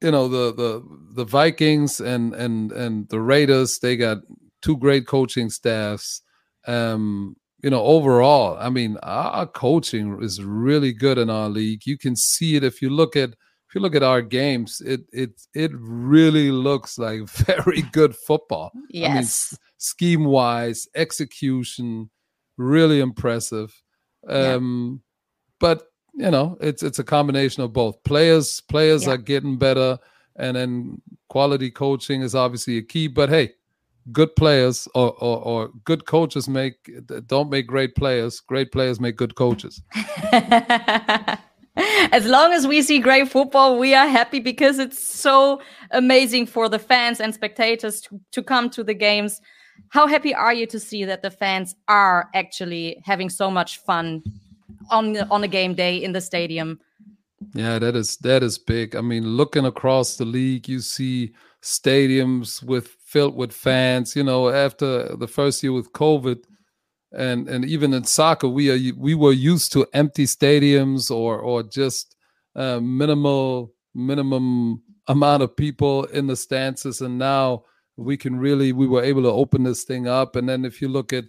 you 0.00 0.10
know, 0.10 0.28
the 0.28 0.54
the 0.54 0.98
the 1.14 1.24
Vikings 1.24 2.00
and 2.00 2.34
and 2.34 2.72
and 2.72 3.08
the 3.08 3.20
Raiders, 3.20 3.78
they 3.78 3.96
got 3.96 4.18
two 4.62 4.76
great 4.76 5.06
coaching 5.06 5.50
staffs. 5.50 6.22
Um, 6.66 7.36
you 7.62 7.70
know, 7.70 7.82
overall, 7.82 8.56
I 8.60 8.70
mean, 8.70 8.98
our 9.02 9.46
coaching 9.46 10.22
is 10.22 10.42
really 10.42 10.92
good 10.92 11.18
in 11.18 11.28
our 11.30 11.48
league. 11.48 11.86
You 11.86 11.98
can 11.98 12.14
see 12.14 12.54
it 12.54 12.62
if 12.62 12.80
you 12.80 12.90
look 12.90 13.16
at 13.16 13.30
if 13.30 13.74
you 13.74 13.80
look 13.80 13.96
at 13.96 14.02
our 14.04 14.22
games. 14.22 14.80
It 14.84 15.02
it 15.12 15.40
it 15.54 15.72
really 15.74 16.52
looks 16.52 16.98
like 16.98 17.22
very 17.28 17.82
good 17.82 18.14
football. 18.14 18.70
Yes, 18.90 19.48
I 19.50 19.54
mean, 19.54 19.58
scheme 19.78 20.24
wise, 20.24 20.86
execution, 20.94 22.10
really 22.56 23.00
impressive. 23.00 23.82
Um, 24.28 25.00
yeah. 25.00 25.04
But 25.60 25.87
you 26.18 26.30
know, 26.30 26.58
it's 26.60 26.82
it's 26.82 26.98
a 26.98 27.04
combination 27.04 27.62
of 27.62 27.72
both. 27.72 28.02
Players 28.02 28.60
players 28.62 29.06
yeah. 29.06 29.12
are 29.12 29.16
getting 29.16 29.56
better, 29.56 29.98
and 30.36 30.56
then 30.56 31.00
quality 31.28 31.70
coaching 31.70 32.22
is 32.22 32.34
obviously 32.34 32.76
a 32.76 32.82
key. 32.82 33.06
But 33.06 33.28
hey, 33.28 33.52
good 34.12 34.34
players 34.34 34.88
or, 34.94 35.12
or, 35.22 35.38
or, 35.38 35.68
good 35.84 36.06
coaches 36.06 36.48
make 36.48 36.90
don't 37.26 37.50
make 37.50 37.66
great 37.66 37.94
players 37.94 38.40
great 38.40 38.72
players 38.72 39.00
make 39.00 39.16
good 39.16 39.34
coaches 39.34 39.82
as 42.12 42.24
long 42.24 42.52
as 42.52 42.66
we 42.66 42.80
see 42.80 42.98
great 42.98 43.28
football 43.28 43.78
we 43.78 43.94
are 43.94 44.08
happy 44.08 44.40
because 44.40 44.78
it's 44.78 45.02
so 45.02 45.60
amazing 45.90 46.46
for 46.46 46.68
the 46.68 46.78
fans 46.78 47.20
and 47.20 47.34
spectators 47.34 48.00
to, 48.00 48.18
to 48.32 48.42
come 48.42 48.70
to 48.70 48.82
the 48.82 48.94
games 48.94 49.40
how 49.90 50.06
happy 50.06 50.34
are 50.34 50.54
you 50.54 50.66
to 50.66 50.80
see 50.80 51.04
that 51.04 51.22
the 51.22 51.30
fans 51.30 51.74
are 51.86 52.30
actually 52.34 52.98
having 53.04 53.28
so 53.28 53.50
much 53.50 53.78
fun 53.78 54.22
on 54.90 55.16
on 55.30 55.44
a 55.44 55.48
game 55.48 55.74
day 55.74 55.96
in 55.96 56.12
the 56.12 56.20
stadium 56.20 56.78
yeah 57.54 57.78
that 57.78 57.94
is 57.94 58.16
that 58.18 58.42
is 58.42 58.58
big 58.58 58.96
i 58.96 59.00
mean 59.00 59.24
looking 59.24 59.66
across 59.66 60.16
the 60.16 60.24
league 60.24 60.68
you 60.68 60.80
see 60.80 61.32
stadiums 61.62 62.62
with 62.62 62.96
filled 63.04 63.34
with 63.34 63.52
fans. 63.52 64.14
You 64.14 64.24
know, 64.24 64.48
after 64.48 65.16
the 65.16 65.28
first 65.28 65.62
year 65.62 65.72
with 65.72 65.92
COVID, 65.92 66.42
and 67.12 67.48
and 67.48 67.64
even 67.64 67.94
in 67.94 68.04
soccer, 68.04 68.48
we 68.48 68.70
are 68.70 68.94
we 68.96 69.14
were 69.14 69.32
used 69.32 69.72
to 69.72 69.86
empty 69.92 70.24
stadiums 70.24 71.10
or 71.10 71.38
or 71.38 71.62
just 71.62 72.16
uh, 72.54 72.80
minimal 72.80 73.72
minimum 73.94 74.82
amount 75.06 75.42
of 75.42 75.56
people 75.56 76.04
in 76.04 76.26
the 76.26 76.36
stances, 76.36 77.00
and 77.00 77.18
now 77.18 77.64
we 77.96 78.16
can 78.16 78.38
really 78.38 78.72
we 78.72 78.86
were 78.86 79.02
able 79.02 79.22
to 79.22 79.32
open 79.32 79.62
this 79.64 79.84
thing 79.84 80.06
up. 80.06 80.36
And 80.36 80.48
then 80.48 80.64
if 80.64 80.82
you 80.82 80.88
look 80.88 81.12
at 81.12 81.24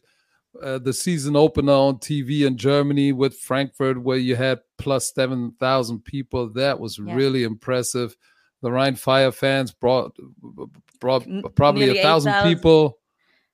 uh, 0.62 0.80
the 0.80 0.94
season 0.94 1.36
opener 1.36 1.74
on 1.74 1.98
TV 1.98 2.46
in 2.46 2.58
Germany 2.58 3.12
with 3.12 3.38
Frankfurt, 3.38 4.02
where 4.02 4.18
you 4.18 4.36
had 4.36 4.60
plus 4.78 5.14
seven 5.14 5.54
thousand 5.60 6.06
people, 6.06 6.50
that 6.54 6.80
was 6.80 6.98
yeah. 6.98 7.14
really 7.14 7.44
impressive 7.44 8.16
the 8.62 8.72
Rhein 8.72 8.96
Fire 8.96 9.32
fans 9.32 9.72
brought 9.72 10.18
brought 11.00 11.26
probably 11.56 11.98
a 11.98 12.02
thousand 12.02 12.34
8, 12.34 12.44
people. 12.44 12.98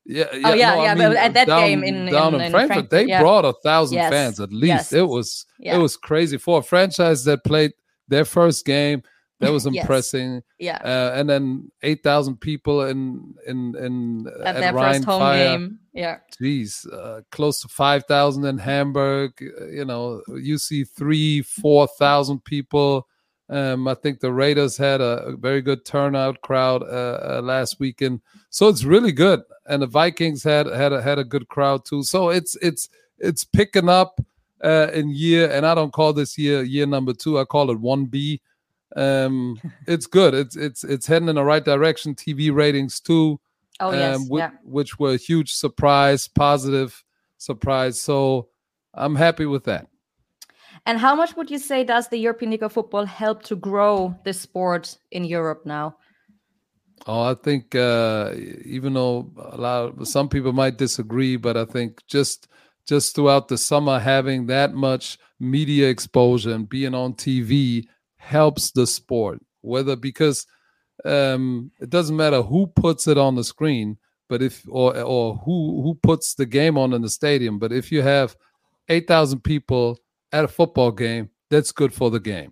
Yeah, 0.07 0.25
yeah, 0.33 0.49
oh, 0.49 0.53
yeah, 0.53 0.75
no, 0.75 0.83
yeah. 0.83 0.91
I 0.91 0.95
mean, 0.95 1.17
at 1.17 1.33
that 1.33 1.47
down, 1.47 1.61
game 1.61 1.83
in 1.83 2.05
down 2.11 2.35
in, 2.35 2.41
in 2.41 2.51
Frankfurt, 2.51 2.75
Frankfurt, 2.75 2.89
they 2.91 3.05
yeah. 3.05 3.21
brought 3.21 3.45
a 3.45 3.53
thousand 3.63 3.97
yes. 3.97 4.11
fans 4.11 4.39
at 4.39 4.51
least. 4.51 4.67
Yes. 4.67 4.93
It 4.93 5.07
was 5.07 5.45
yeah. 5.59 5.75
it 5.75 5.79
was 5.79 5.97
crazy 5.97 6.37
for 6.37 6.59
a 6.59 6.63
franchise 6.63 7.23
that 7.25 7.43
played 7.43 7.73
their 8.07 8.25
first 8.25 8.65
game. 8.65 9.01
That 9.39 9.51
was 9.51 9.65
impressing. 9.65 10.41
yes. 10.59 10.81
Yeah, 10.83 10.89
uh, 10.89 11.13
and 11.15 11.29
then 11.29 11.71
eight 11.83 12.03
thousand 12.03 12.37
people 12.37 12.83
in 12.83 13.35
in 13.47 13.75
in 13.75 14.27
at, 14.41 14.55
at 14.55 14.61
their 14.61 14.73
Rhein 14.73 14.95
first 14.95 15.05
home 15.05 15.19
Fire. 15.19 15.45
game. 15.45 15.79
Yeah, 15.93 16.17
Jeez, 16.41 16.91
uh, 16.91 17.21
close 17.31 17.61
to 17.61 17.67
five 17.67 18.05
thousand 18.05 18.45
in 18.45 18.57
Hamburg. 18.57 19.33
Uh, 19.41 19.65
you 19.67 19.85
know, 19.85 20.21
you 20.27 20.57
see 20.57 20.83
three, 20.83 21.41
four 21.41 21.87
thousand 21.87 22.43
people 22.43 23.07
um, 23.49 23.87
I 23.87 23.93
think 23.93 24.19
the 24.19 24.33
Raiders 24.33 24.75
had 24.77 25.01
a, 25.01 25.23
a 25.25 25.37
very 25.37 25.61
good 25.61 25.85
turnout 25.85 26.41
crowd 26.41 26.81
uh, 26.81 27.37
uh, 27.37 27.41
last 27.43 27.79
weekend, 27.79 28.21
so 28.49 28.67
it's 28.69 28.83
really 28.83 29.11
good. 29.11 29.41
And 29.67 29.81
the 29.83 29.87
Vikings 29.87 30.43
had 30.43 30.65
had 30.65 30.93
a, 30.93 31.01
had 31.01 31.19
a 31.19 31.23
good 31.23 31.47
crowd 31.47 31.85
too. 31.85 32.03
So 32.03 32.29
it's 32.29 32.55
it's 32.61 32.89
it's 33.19 33.43
picking 33.43 33.87
up 33.87 34.19
uh, 34.63 34.87
in 34.93 35.09
year, 35.09 35.51
and 35.51 35.65
I 35.65 35.75
don't 35.75 35.93
call 35.93 36.11
this 36.11 36.37
year 36.39 36.63
year 36.63 36.87
number 36.87 37.13
two. 37.13 37.37
I 37.37 37.45
call 37.45 37.69
it 37.69 37.79
one 37.79 38.05
B. 38.05 38.41
Um, 38.95 39.59
it's 39.87 40.07
good. 40.07 40.33
It's 40.33 40.55
it's 40.55 40.83
it's 40.83 41.07
heading 41.07 41.29
in 41.29 41.35
the 41.35 41.43
right 41.43 41.63
direction. 41.63 42.15
TV 42.15 42.53
ratings 42.53 42.99
too. 42.99 43.39
Oh 43.79 43.91
yes, 43.91 44.17
um, 44.17 44.29
which, 44.29 44.39
yeah. 44.39 44.51
which 44.63 44.99
were 44.99 45.13
a 45.13 45.17
huge 45.17 45.51
surprise, 45.51 46.27
positive 46.27 47.03
surprise. 47.37 48.01
So 48.01 48.49
I'm 48.93 49.15
happy 49.15 49.45
with 49.45 49.65
that. 49.65 49.87
And 50.85 50.99
how 50.99 51.15
much 51.15 51.35
would 51.35 51.49
you 51.49 51.57
say 51.57 51.83
does 51.83 52.07
the 52.07 52.17
European 52.17 52.51
League 52.51 52.63
of 52.63 52.73
Football 52.73 53.05
help 53.05 53.43
to 53.43 53.55
grow 53.55 54.15
the 54.23 54.33
sport 54.33 54.97
in 55.11 55.23
Europe 55.25 55.65
now? 55.65 55.97
Oh, 57.07 57.23
I 57.23 57.33
think 57.35 57.75
uh, 57.75 58.31
even 58.63 58.93
though 58.93 59.31
a 59.37 59.57
lot 59.57 59.99
of, 59.99 60.07
some 60.07 60.29
people 60.29 60.53
might 60.53 60.77
disagree, 60.77 61.35
but 61.37 61.57
I 61.57 61.65
think 61.65 62.05
just 62.07 62.47
just 62.87 63.15
throughout 63.15 63.47
the 63.47 63.57
summer 63.57 63.99
having 63.99 64.45
that 64.45 64.73
much 64.73 65.17
media 65.39 65.89
exposure 65.89 66.51
and 66.51 66.69
being 66.69 66.93
on 66.93 67.13
TV 67.13 67.87
helps 68.25 68.71
the 68.71 68.87
sport. 68.87 69.39
Whether 69.61 69.95
because 69.95 70.45
um, 71.03 71.71
it 71.79 71.89
doesn't 71.89 72.15
matter 72.15 72.41
who 72.41 72.67
puts 72.67 73.07
it 73.07 73.17
on 73.17 73.35
the 73.35 73.43
screen, 73.43 73.97
but 74.29 74.41
if 74.41 74.63
or 74.69 74.99
or 74.99 75.35
who 75.37 75.81
who 75.83 75.95
puts 76.01 76.35
the 76.35 76.45
game 76.45 76.77
on 76.77 76.93
in 76.93 77.01
the 77.01 77.09
stadium, 77.09 77.59
but 77.59 77.71
if 77.71 77.91
you 77.91 78.01
have 78.01 78.35
eight 78.89 79.07
thousand 79.07 79.41
people 79.41 79.99
at 80.31 80.45
a 80.45 80.47
football 80.47 80.91
game, 80.91 81.29
that's 81.49 81.71
good 81.71 81.93
for 81.93 82.11
the 82.11 82.19
game. 82.19 82.51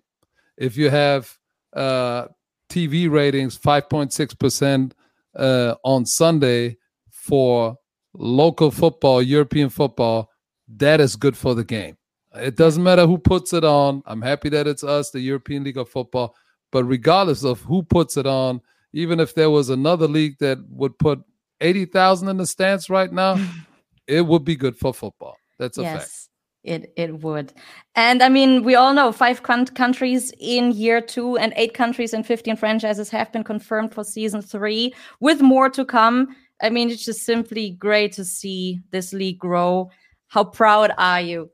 If 0.56 0.76
you 0.76 0.90
have 0.90 1.36
uh, 1.74 2.26
TV 2.70 3.10
ratings 3.10 3.58
5.6% 3.58 4.92
uh, 5.36 5.74
on 5.84 6.06
Sunday 6.06 6.76
for 7.10 7.76
local 8.12 8.70
football, 8.70 9.20
European 9.22 9.68
football, 9.68 10.30
that 10.76 11.00
is 11.00 11.16
good 11.16 11.36
for 11.36 11.54
the 11.54 11.64
game. 11.64 11.96
It 12.34 12.56
doesn't 12.56 12.82
matter 12.82 13.06
who 13.06 13.18
puts 13.18 13.52
it 13.52 13.64
on. 13.64 14.02
I'm 14.06 14.22
happy 14.22 14.48
that 14.50 14.66
it's 14.66 14.82
us, 14.82 15.10
the 15.10 15.20
European 15.20 15.64
League 15.64 15.78
of 15.78 15.88
Football. 15.88 16.34
But 16.72 16.84
regardless 16.84 17.44
of 17.44 17.60
who 17.60 17.82
puts 17.82 18.16
it 18.16 18.26
on, 18.26 18.60
even 18.92 19.20
if 19.20 19.34
there 19.34 19.50
was 19.50 19.70
another 19.70 20.08
league 20.08 20.38
that 20.40 20.58
would 20.68 20.98
put 20.98 21.22
80,000 21.60 22.28
in 22.28 22.36
the 22.36 22.46
stands 22.46 22.90
right 22.90 23.12
now, 23.12 23.36
it 24.06 24.22
would 24.22 24.44
be 24.44 24.56
good 24.56 24.76
for 24.76 24.92
football. 24.92 25.36
That's 25.58 25.78
a 25.78 25.82
yes. 25.82 25.98
fact. 25.98 26.28
It 26.64 26.94
it 26.96 27.20
would, 27.20 27.52
and 27.94 28.22
I 28.22 28.30
mean 28.30 28.64
we 28.64 28.74
all 28.74 28.94
know 28.94 29.12
five 29.12 29.42
countries 29.42 30.32
in 30.40 30.72
year 30.72 31.02
two 31.02 31.36
and 31.36 31.52
eight 31.56 31.74
countries 31.74 32.14
and 32.14 32.26
fifteen 32.26 32.56
franchises 32.56 33.10
have 33.10 33.30
been 33.32 33.44
confirmed 33.44 33.92
for 33.92 34.02
season 34.02 34.40
three, 34.40 34.94
with 35.20 35.42
more 35.42 35.68
to 35.68 35.84
come. 35.84 36.34
I 36.62 36.70
mean 36.70 36.88
it's 36.88 37.04
just 37.04 37.26
simply 37.26 37.72
great 37.72 38.12
to 38.12 38.24
see 38.24 38.80
this 38.92 39.12
league 39.12 39.38
grow. 39.38 39.90
How 40.28 40.42
proud 40.42 40.92
are 40.96 41.20
you 41.20 41.50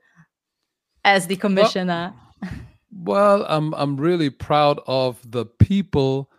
as 1.04 1.26
the 1.26 1.36
commissioner? 1.36 2.14
Well, 2.42 2.50
well 2.90 3.46
I'm 3.48 3.74
I'm 3.74 3.96
really 3.96 4.30
proud 4.30 4.80
of 4.86 5.18
the 5.30 5.46
people 5.46 6.30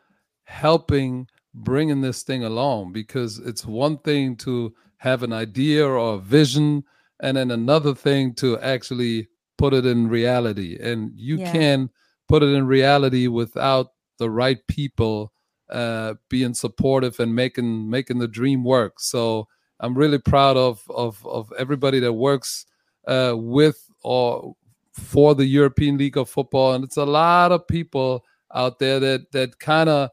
helping 0.43 1.27
bringing 1.53 2.01
this 2.01 2.23
thing 2.23 2.43
along 2.43 2.93
because 2.93 3.39
it's 3.39 3.65
one 3.65 3.97
thing 3.99 4.35
to 4.37 4.73
have 4.97 5.23
an 5.23 5.33
idea 5.33 5.85
or 5.85 6.15
a 6.15 6.17
vision 6.17 6.83
and 7.21 7.37
then 7.37 7.51
another 7.51 7.93
thing 7.93 8.33
to 8.35 8.59
actually 8.59 9.27
put 9.57 9.73
it 9.73 9.85
in 9.85 10.07
reality 10.07 10.77
and 10.81 11.11
you 11.15 11.37
yeah. 11.37 11.51
can 11.51 11.89
put 12.27 12.43
it 12.43 12.47
in 12.47 12.65
reality 12.65 13.27
without 13.27 13.87
the 14.17 14.29
right 14.29 14.59
people 14.67 15.31
uh, 15.69 16.13
being 16.29 16.53
supportive 16.53 17.19
and 17.19 17.33
making 17.33 17.89
making 17.89 18.19
the 18.19 18.27
dream 18.27 18.63
work 18.63 18.99
so 18.99 19.47
i'm 19.79 19.95
really 19.95 20.19
proud 20.19 20.57
of 20.57 20.83
of 20.89 21.25
of 21.25 21.51
everybody 21.57 21.99
that 21.99 22.13
works 22.13 22.65
uh, 23.07 23.33
with 23.35 23.90
or 24.03 24.55
for 24.93 25.35
the 25.35 25.45
european 25.45 25.97
league 25.97 26.17
of 26.17 26.29
football 26.29 26.73
and 26.73 26.83
it's 26.83 26.97
a 26.97 27.05
lot 27.05 27.51
of 27.51 27.67
people 27.67 28.23
out 28.53 28.79
there 28.79 28.99
that 28.99 29.31
that 29.31 29.59
kind 29.59 29.89
of 29.89 30.09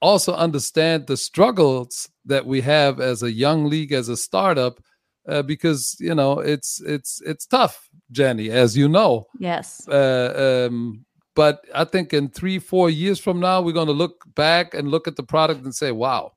also 0.00 0.34
understand 0.34 1.06
the 1.06 1.16
struggles 1.16 2.08
that 2.24 2.46
we 2.46 2.60
have 2.60 3.00
as 3.00 3.22
a 3.22 3.32
young 3.32 3.64
league 3.64 3.92
as 3.92 4.08
a 4.08 4.16
startup 4.16 4.80
uh, 5.28 5.42
because 5.42 5.96
you 6.00 6.14
know 6.14 6.40
it's 6.40 6.80
it's 6.80 7.20
it's 7.24 7.46
tough, 7.46 7.88
Jenny, 8.10 8.50
as 8.50 8.76
you 8.76 8.88
know. 8.88 9.26
Yes. 9.38 9.86
Uh, 9.86 10.68
um, 10.68 11.04
but 11.34 11.64
I 11.74 11.84
think 11.84 12.12
in 12.12 12.30
three, 12.30 12.58
four 12.58 12.90
years 12.90 13.20
from 13.20 13.38
now, 13.38 13.62
we're 13.62 13.72
going 13.72 13.86
to 13.86 13.92
look 13.92 14.24
back 14.34 14.74
and 14.74 14.88
look 14.88 15.06
at 15.06 15.16
the 15.16 15.22
product 15.22 15.64
and 15.64 15.74
say, 15.74 15.92
"Wow, 15.92 16.32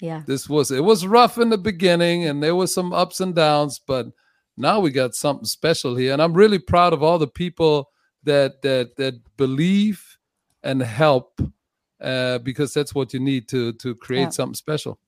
yeah, 0.00 0.22
this 0.26 0.48
was 0.48 0.70
it 0.70 0.84
was 0.84 1.06
rough 1.06 1.38
in 1.38 1.50
the 1.50 1.58
beginning, 1.58 2.24
and 2.24 2.42
there 2.42 2.54
was 2.54 2.72
some 2.72 2.92
ups 2.92 3.20
and 3.20 3.34
downs, 3.34 3.80
but 3.84 4.06
now 4.56 4.80
we 4.80 4.90
got 4.90 5.14
something 5.14 5.46
special 5.46 5.96
here." 5.96 6.12
And 6.12 6.22
I'm 6.22 6.34
really 6.34 6.58
proud 6.58 6.92
of 6.92 7.02
all 7.02 7.18
the 7.18 7.28
people 7.28 7.90
that 8.24 8.62
that 8.62 8.96
that 8.96 9.14
believe 9.36 10.18
and 10.62 10.82
help, 10.82 11.40
uh, 12.00 12.38
because 12.38 12.72
that's 12.74 12.94
what 12.94 13.14
you 13.14 13.20
need 13.20 13.48
to 13.48 13.72
to 13.74 13.94
create 13.94 14.22
yeah. 14.22 14.28
something 14.30 14.54
special. 14.54 14.98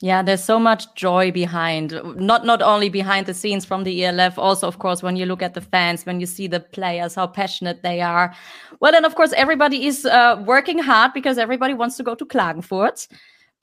Yeah, 0.00 0.22
there's 0.22 0.42
so 0.42 0.58
much 0.58 0.92
joy 0.96 1.30
behind, 1.30 1.98
not 2.16 2.44
not 2.44 2.60
only 2.60 2.88
behind 2.88 3.26
the 3.26 3.34
scenes 3.34 3.64
from 3.64 3.84
the 3.84 4.04
ELF, 4.04 4.38
also 4.38 4.66
of 4.66 4.78
course 4.78 5.02
when 5.02 5.16
you 5.16 5.24
look 5.24 5.40
at 5.40 5.54
the 5.54 5.60
fans, 5.60 6.04
when 6.04 6.20
you 6.20 6.26
see 6.26 6.48
the 6.48 6.60
players, 6.60 7.14
how 7.14 7.26
passionate 7.26 7.82
they 7.82 8.00
are. 8.00 8.34
Well, 8.80 8.92
then 8.92 9.04
of 9.04 9.14
course 9.14 9.32
everybody 9.36 9.86
is 9.86 10.04
uh, 10.04 10.42
working 10.44 10.78
hard 10.78 11.12
because 11.14 11.38
everybody 11.38 11.74
wants 11.74 11.96
to 11.98 12.02
go 12.02 12.14
to 12.16 12.26
Klagenfurt. 12.26 13.06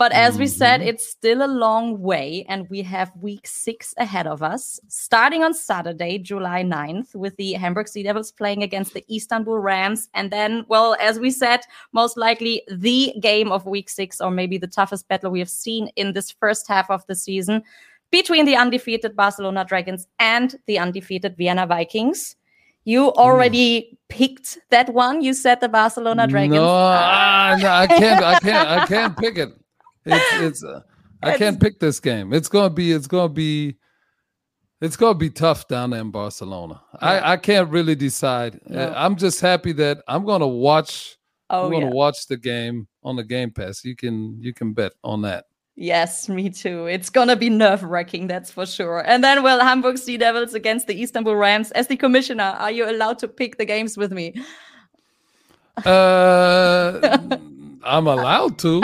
But 0.01 0.13
as 0.13 0.39
we 0.39 0.47
said, 0.47 0.81
Mhm. 0.81 0.87
it's 0.87 1.07
still 1.07 1.45
a 1.45 1.51
long 1.65 2.01
way, 2.01 2.43
and 2.49 2.67
we 2.71 2.81
have 2.81 3.11
week 3.21 3.45
six 3.45 3.93
ahead 3.97 4.25
of 4.25 4.41
us, 4.41 4.79
starting 4.87 5.43
on 5.43 5.53
Saturday, 5.53 6.17
July 6.17 6.63
9th, 6.63 7.13
with 7.13 7.35
the 7.35 7.53
Hamburg 7.53 7.87
Sea 7.87 8.01
Devils 8.01 8.31
playing 8.31 8.63
against 8.63 8.95
the 8.95 9.05
Istanbul 9.15 9.59
Rams. 9.59 10.09
And 10.15 10.31
then, 10.31 10.65
well, 10.67 10.95
as 10.99 11.19
we 11.19 11.29
said, 11.29 11.59
most 11.93 12.17
likely 12.17 12.63
the 12.67 13.13
game 13.19 13.51
of 13.51 13.67
week 13.67 13.89
six, 13.89 14.19
or 14.19 14.31
maybe 14.31 14.57
the 14.57 14.65
toughest 14.65 15.07
battle 15.07 15.29
we 15.29 15.37
have 15.37 15.51
seen 15.51 15.91
in 15.95 16.13
this 16.13 16.31
first 16.31 16.67
half 16.67 16.89
of 16.89 17.05
the 17.05 17.13
season 17.13 17.61
between 18.09 18.45
the 18.45 18.55
undefeated 18.55 19.15
Barcelona 19.15 19.63
Dragons 19.65 20.07
and 20.17 20.55
the 20.65 20.79
undefeated 20.79 21.37
Vienna 21.37 21.67
Vikings. 21.67 22.35
You 22.85 23.13
already 23.13 23.99
picked 24.09 24.57
that 24.71 24.91
one. 24.95 25.21
You 25.21 25.35
said 25.35 25.59
the 25.59 25.69
Barcelona 25.69 26.25
Dragons. 26.25 26.55
No, 26.55 26.65
no, 26.65 27.69
I 27.69 27.85
can't. 27.87 28.23
I 28.23 28.39
can't. 28.39 28.67
I 28.67 28.85
can't 28.87 29.15
pick 29.15 29.37
it. 29.37 29.60
It's. 30.05 30.33
It's. 30.41 30.63
Uh, 30.63 30.81
I 31.23 31.37
can't 31.37 31.59
pick 31.59 31.79
this 31.79 31.99
game. 31.99 32.33
It's 32.33 32.47
gonna 32.47 32.69
be. 32.69 32.91
It's 32.91 33.07
gonna 33.07 33.29
be. 33.29 33.77
It's 34.81 34.95
gonna 34.95 35.17
be 35.17 35.29
tough 35.29 35.67
down 35.67 35.91
there 35.91 36.01
in 36.01 36.11
Barcelona. 36.11 36.81
Yeah. 36.93 37.07
I. 37.07 37.33
I 37.33 37.37
can't 37.37 37.69
really 37.69 37.95
decide. 37.95 38.59
Uh. 38.69 38.93
I'm 38.95 39.15
just 39.15 39.39
happy 39.41 39.71
that 39.73 40.03
I'm 40.07 40.25
gonna 40.25 40.47
watch. 40.47 41.17
oh, 41.49 41.65
I'm 41.65 41.71
gonna 41.71 41.85
yeah. 41.85 41.91
watch 41.91 42.27
the 42.27 42.37
game 42.37 42.87
on 43.03 43.15
the 43.15 43.23
Game 43.23 43.51
Pass. 43.51 43.85
You 43.85 43.95
can. 43.95 44.41
You 44.41 44.53
can 44.53 44.73
bet 44.73 44.93
on 45.03 45.21
that. 45.23 45.45
Yes, 45.75 46.27
me 46.27 46.49
too. 46.49 46.85
It's 46.85 47.09
gonna 47.09 47.35
be 47.35 47.49
nerve 47.49 47.83
wracking, 47.83 48.27
that's 48.27 48.51
for 48.51 48.65
sure. 48.65 48.99
And 48.99 49.23
then, 49.23 49.41
well, 49.41 49.59
Hamburg 49.61 49.97
Sea 49.97 50.17
Devils 50.17 50.53
against 50.53 50.87
the 50.87 51.01
Istanbul 51.01 51.35
Rams. 51.35 51.71
As 51.71 51.87
the 51.87 51.95
commissioner, 51.95 52.55
are 52.59 52.71
you 52.71 52.89
allowed 52.89 53.19
to 53.19 53.27
pick 53.27 53.57
the 53.57 53.65
games 53.65 53.97
with 53.97 54.11
me? 54.11 54.35
Uh, 55.85 57.17
I'm 57.83 58.07
allowed 58.07 58.57
to. 58.59 58.81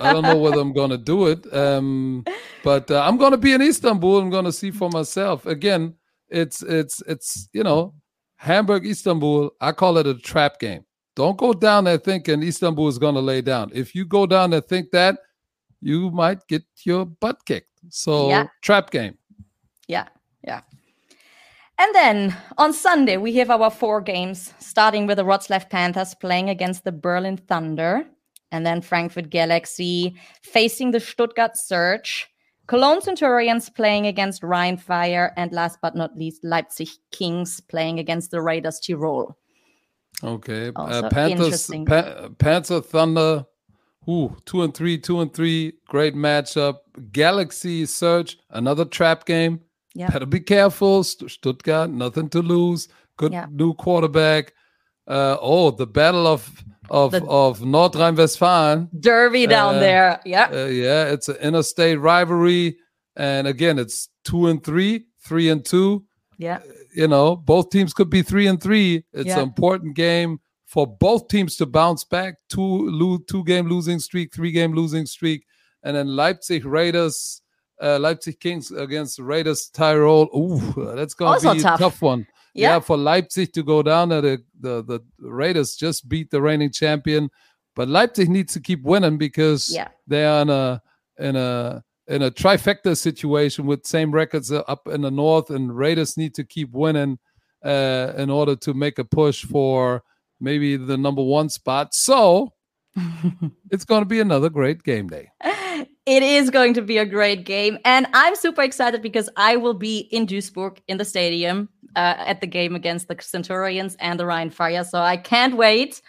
I 0.00 0.12
don't 0.12 0.24
know 0.24 0.38
whether 0.38 0.60
I'm 0.60 0.72
going 0.72 0.90
to 0.90 0.98
do 0.98 1.26
it. 1.26 1.52
Um, 1.52 2.24
but 2.64 2.90
uh, 2.90 3.02
I'm 3.02 3.16
going 3.16 3.32
to 3.32 3.38
be 3.38 3.52
in 3.52 3.62
Istanbul. 3.62 4.18
I'm 4.18 4.30
going 4.30 4.44
to 4.44 4.52
see 4.52 4.70
for 4.70 4.88
myself. 4.90 5.46
Again, 5.46 5.94
it's 6.28 6.62
it's 6.62 7.02
it's 7.06 7.48
you 7.52 7.62
know 7.62 7.94
Hamburg 8.36 8.86
Istanbul. 8.86 9.50
I 9.60 9.72
call 9.72 9.98
it 9.98 10.06
a 10.06 10.14
trap 10.14 10.58
game. 10.60 10.84
Don't 11.16 11.36
go 11.36 11.52
down 11.52 11.84
there 11.84 11.98
thinking 11.98 12.42
Istanbul 12.42 12.88
is 12.88 12.98
going 12.98 13.14
to 13.14 13.20
lay 13.20 13.40
down. 13.40 13.70
If 13.74 13.94
you 13.94 14.04
go 14.04 14.26
down 14.26 14.50
there 14.50 14.60
think 14.60 14.90
that, 14.92 15.18
you 15.80 16.10
might 16.10 16.46
get 16.46 16.62
your 16.84 17.06
butt 17.06 17.44
kicked. 17.44 17.66
So 17.88 18.28
Yeah. 18.28 18.46
trap 18.62 18.90
game. 18.90 19.18
Yeah, 19.88 20.08
yeah. 20.44 20.60
And 21.78 21.94
then 21.94 22.36
on 22.56 22.72
Sunday, 22.72 23.16
we 23.16 23.34
have 23.36 23.50
our 23.50 23.70
four 23.70 24.00
games, 24.00 24.52
starting 24.58 25.06
with 25.06 25.16
the 25.16 25.24
Wroclaw 25.24 25.68
Panthers 25.70 26.14
playing 26.14 26.50
against 26.50 26.84
the 26.84 26.92
Berlin 26.92 27.36
Thunder, 27.36 28.04
and 28.52 28.64
then 28.66 28.80
Frankfurt 28.80 29.30
Galaxy 29.30 30.16
facing 30.42 30.90
the 30.90 31.00
Stuttgart 31.00 31.56
Surge, 31.56 32.28
Cologne 32.66 33.00
Centurions 33.00 33.70
playing 33.70 34.06
against 34.06 34.42
Rhein 34.42 34.76
Fire, 34.76 35.32
and 35.36 35.52
last 35.52 35.78
but 35.80 35.94
not 35.96 36.16
least, 36.16 36.44
Leipzig 36.44 36.88
Kings 37.12 37.60
playing 37.60 37.98
against 37.98 38.30
the 38.30 38.40
Raiders 38.42 38.80
Tirol. 38.80 39.34
Okay. 40.22 40.72
Uh, 40.74 41.08
Panthers. 41.10 41.70
Pa- 41.86 42.28
Panther 42.38 42.80
Thunder. 42.80 43.46
Ooh, 44.08 44.36
two 44.46 44.62
and 44.62 44.74
three, 44.74 44.98
two 44.98 45.20
and 45.20 45.32
three. 45.32 45.74
Great 45.86 46.14
matchup. 46.14 46.78
Galaxy 47.12 47.84
Surge, 47.86 48.38
another 48.50 48.84
trap 48.84 49.26
game. 49.26 49.60
Yeah. 49.94 50.10
Better 50.10 50.26
be 50.26 50.40
careful. 50.40 51.04
St- 51.04 51.30
Stuttgart, 51.30 51.90
nothing 51.90 52.28
to 52.30 52.40
lose. 52.40 52.88
Good 53.16 53.32
Yeah. 53.32 53.46
new 53.50 53.74
quarterback. 53.74 54.54
Uh, 55.08 55.36
oh, 55.40 55.70
the 55.70 55.86
battle 55.86 56.26
of 56.26 56.62
of 56.90 57.12
The- 57.12 57.24
of 57.26 57.62
North 57.64 57.94
Rhine-Westfalen. 57.96 58.88
Derby 58.98 59.46
down 59.46 59.76
Uh, 59.76 59.80
there. 59.80 60.20
Yeah. 60.24 60.48
Uh, 60.50 60.66
yeah, 60.66 61.04
it's 61.12 61.28
an 61.28 61.36
interstate 61.36 61.98
rivalry, 62.00 62.76
and 63.16 63.46
again, 63.46 63.78
it's 63.78 64.08
two 64.24 64.46
and 64.46 64.62
three, 64.64 65.04
three 65.26 65.48
and 65.50 65.64
two. 65.64 66.04
Yeah. 66.38 66.60
you 66.94 67.06
know, 67.08 67.36
both 67.36 67.70
teams 67.70 67.92
could 67.92 68.08
be 68.10 68.22
three 68.22 68.46
and 68.46 68.60
three. 68.62 69.04
It's 69.12 69.26
Yeah. 69.26 69.36
an 69.38 69.42
important 69.42 69.94
game 69.96 70.38
for 70.66 70.86
both 70.86 71.28
teams 71.28 71.56
to 71.56 71.66
bounce 71.66 72.04
back. 72.04 72.36
Two 72.48 72.88
lose, 72.90 73.20
two 73.28 73.44
game 73.44 73.68
losing 73.68 73.98
streak, 73.98 74.32
three 74.34 74.50
game 74.52 74.72
losing 74.72 75.04
streak, 75.06 75.44
and 75.82 75.94
then 75.96 76.06
Leipzig 76.16 76.64
Raiders, 76.64 77.42
uh, 77.82 77.98
Leipzig 77.98 78.40
Kings 78.40 78.70
against 78.70 79.18
Raiders 79.18 79.68
Tyrol. 79.68 80.28
Ooh, 80.34 80.92
that's 80.96 81.14
gonna 81.14 81.32
Also 81.32 81.54
be 81.54 81.60
tough. 81.60 81.80
a 81.80 81.82
tough 81.82 82.02
one. 82.02 82.26
Yeah. 82.58 82.74
Yeah. 82.74 82.80
for 82.80 82.96
Leipzig 82.96 83.52
to 83.54 83.62
go 83.62 83.82
down 83.82 84.08
the, 84.10 84.42
the 84.60 84.82
the 84.82 85.00
Raiders 85.18 85.76
just 85.76 86.08
beat 86.08 86.30
the 86.30 86.40
reigning 86.42 86.72
champion, 86.72 87.30
but 87.76 87.88
Leipzig 87.88 88.28
needs 88.28 88.52
to 88.54 88.60
keep 88.60 88.82
winning 88.82 89.18
because 89.18 89.70
Yeah. 89.74 89.88
they 90.06 90.24
are 90.24 90.42
in 90.42 90.50
a 90.50 90.82
in 91.18 91.36
a 91.36 91.82
in 92.08 92.22
a 92.22 92.30
trifecta 92.30 92.96
situation 92.96 93.66
with 93.66 93.84
same 93.86 94.10
records 94.10 94.50
up 94.50 94.88
in 94.88 95.02
the 95.02 95.10
north, 95.10 95.50
and 95.50 95.76
Raiders 95.76 96.16
need 96.16 96.34
to 96.34 96.44
keep 96.44 96.70
winning 96.72 97.18
uh, 97.64 98.12
in 98.16 98.30
order 98.30 98.56
to 98.56 98.72
make 98.74 98.98
a 98.98 99.04
push 99.04 99.44
for 99.44 100.02
maybe 100.40 100.76
the 100.76 100.96
number 100.96 101.22
one 101.22 101.48
spot. 101.50 101.88
So 101.92 102.52
it's 103.70 103.84
going 103.84 104.02
to 104.02 104.06
be 104.08 104.20
another 104.20 104.48
great 104.48 104.82
game 104.82 105.08
day. 105.08 105.28
It 106.08 106.22
is 106.22 106.48
going 106.48 106.72
to 106.72 106.80
be 106.80 106.96
a 106.96 107.04
great 107.04 107.44
game. 107.44 107.78
And 107.84 108.06
I'm 108.14 108.34
super 108.34 108.62
excited 108.62 109.02
because 109.02 109.28
I 109.36 109.56
will 109.56 109.74
be 109.74 110.08
in 110.10 110.26
Duisburg 110.26 110.78
in 110.88 110.96
the 110.96 111.04
stadium 111.04 111.68
uh, 111.96 112.14
at 112.16 112.40
the 112.40 112.46
game 112.46 112.74
against 112.74 113.08
the 113.08 113.16
Centurions 113.20 113.94
and 114.00 114.18
the 114.18 114.24
Rhein 114.24 114.48
Fire. 114.48 114.84
So 114.84 115.00
I 115.00 115.18
can't 115.18 115.54
wait. 115.54 116.00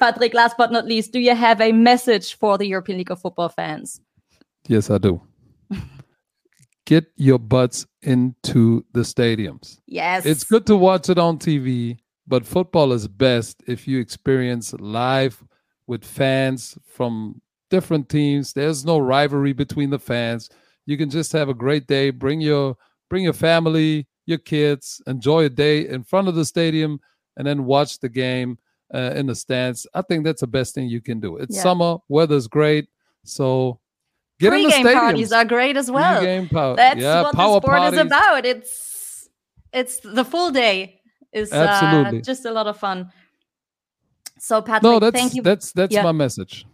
Patrick, 0.00 0.34
last 0.34 0.56
but 0.58 0.72
not 0.72 0.86
least, 0.86 1.12
do 1.12 1.20
you 1.20 1.36
have 1.36 1.60
a 1.60 1.70
message 1.70 2.36
for 2.36 2.58
the 2.58 2.66
European 2.66 2.98
League 2.98 3.12
of 3.12 3.20
Football 3.20 3.48
fans? 3.48 4.00
Yes, 4.66 4.90
I 4.90 4.98
do. 4.98 5.22
Get 6.84 7.04
your 7.14 7.38
butts 7.38 7.86
into 8.02 8.84
the 8.92 9.02
stadiums. 9.02 9.78
Yes. 9.86 10.26
It's 10.26 10.42
good 10.42 10.66
to 10.66 10.76
watch 10.76 11.08
it 11.08 11.16
on 11.16 11.38
TV, 11.38 11.98
but 12.26 12.44
football 12.44 12.92
is 12.92 13.06
best 13.06 13.62
if 13.68 13.86
you 13.86 14.00
experience 14.00 14.74
live 14.80 15.44
with 15.86 16.04
fans 16.04 16.76
from 16.88 17.40
different 17.74 18.08
teams. 18.08 18.52
There's 18.52 18.84
no 18.84 18.98
rivalry 18.98 19.52
between 19.52 19.90
the 19.90 19.98
fans. 19.98 20.50
You 20.86 20.96
can 20.96 21.10
just 21.10 21.32
have 21.32 21.48
a 21.48 21.54
great 21.64 21.86
day. 21.86 22.10
Bring 22.10 22.40
your 22.40 22.76
bring 23.10 23.24
your 23.24 23.32
family, 23.48 24.06
your 24.26 24.38
kids, 24.38 25.00
enjoy 25.06 25.44
a 25.44 25.48
day 25.48 25.88
in 25.88 26.02
front 26.04 26.28
of 26.28 26.34
the 26.34 26.44
stadium, 26.44 27.00
and 27.36 27.46
then 27.46 27.64
watch 27.64 27.98
the 28.00 28.08
game 28.08 28.58
uh, 28.94 29.12
in 29.18 29.26
the 29.26 29.34
stands. 29.34 29.86
I 29.94 30.02
think 30.02 30.24
that's 30.24 30.40
the 30.40 30.46
best 30.58 30.74
thing 30.74 30.88
you 30.88 31.00
can 31.00 31.18
do. 31.20 31.30
It's 31.42 31.56
Yeah. 31.56 31.62
summer, 31.62 31.96
weather's 32.08 32.46
great, 32.48 32.86
so 33.24 33.80
get 34.40 34.52
in 34.52 34.62
the 34.62 34.64
Pre-game 34.64 34.84
stadium. 34.84 35.00
parties 35.04 35.32
are 35.32 35.44
great 35.44 35.76
as 35.76 35.90
well. 35.90 36.18
Pre-game 36.18 36.48
power. 36.48 36.76
That's 36.76 37.00
yeah, 37.00 37.22
what 37.22 37.34
power 37.34 37.60
the 37.60 37.66
sport 37.66 37.78
parties. 37.80 37.98
is 38.00 38.06
about. 38.06 38.46
It's 38.52 39.28
it's 39.72 39.94
the 40.20 40.24
full 40.24 40.50
day 40.52 41.00
is 41.32 41.52
uh, 41.52 41.56
Absolutely. 41.68 42.20
just 42.22 42.44
a 42.44 42.52
lot 42.52 42.66
of 42.66 42.76
fun. 42.78 43.10
So 44.38 44.60
Patrick, 44.62 44.82
No, 44.84 44.98
that's 45.00 45.18
thank 45.18 45.34
you. 45.34 45.42
that's 45.42 45.72
that's 45.72 45.92
Yeah. 45.94 46.02
my 46.04 46.12
message. 46.12 46.66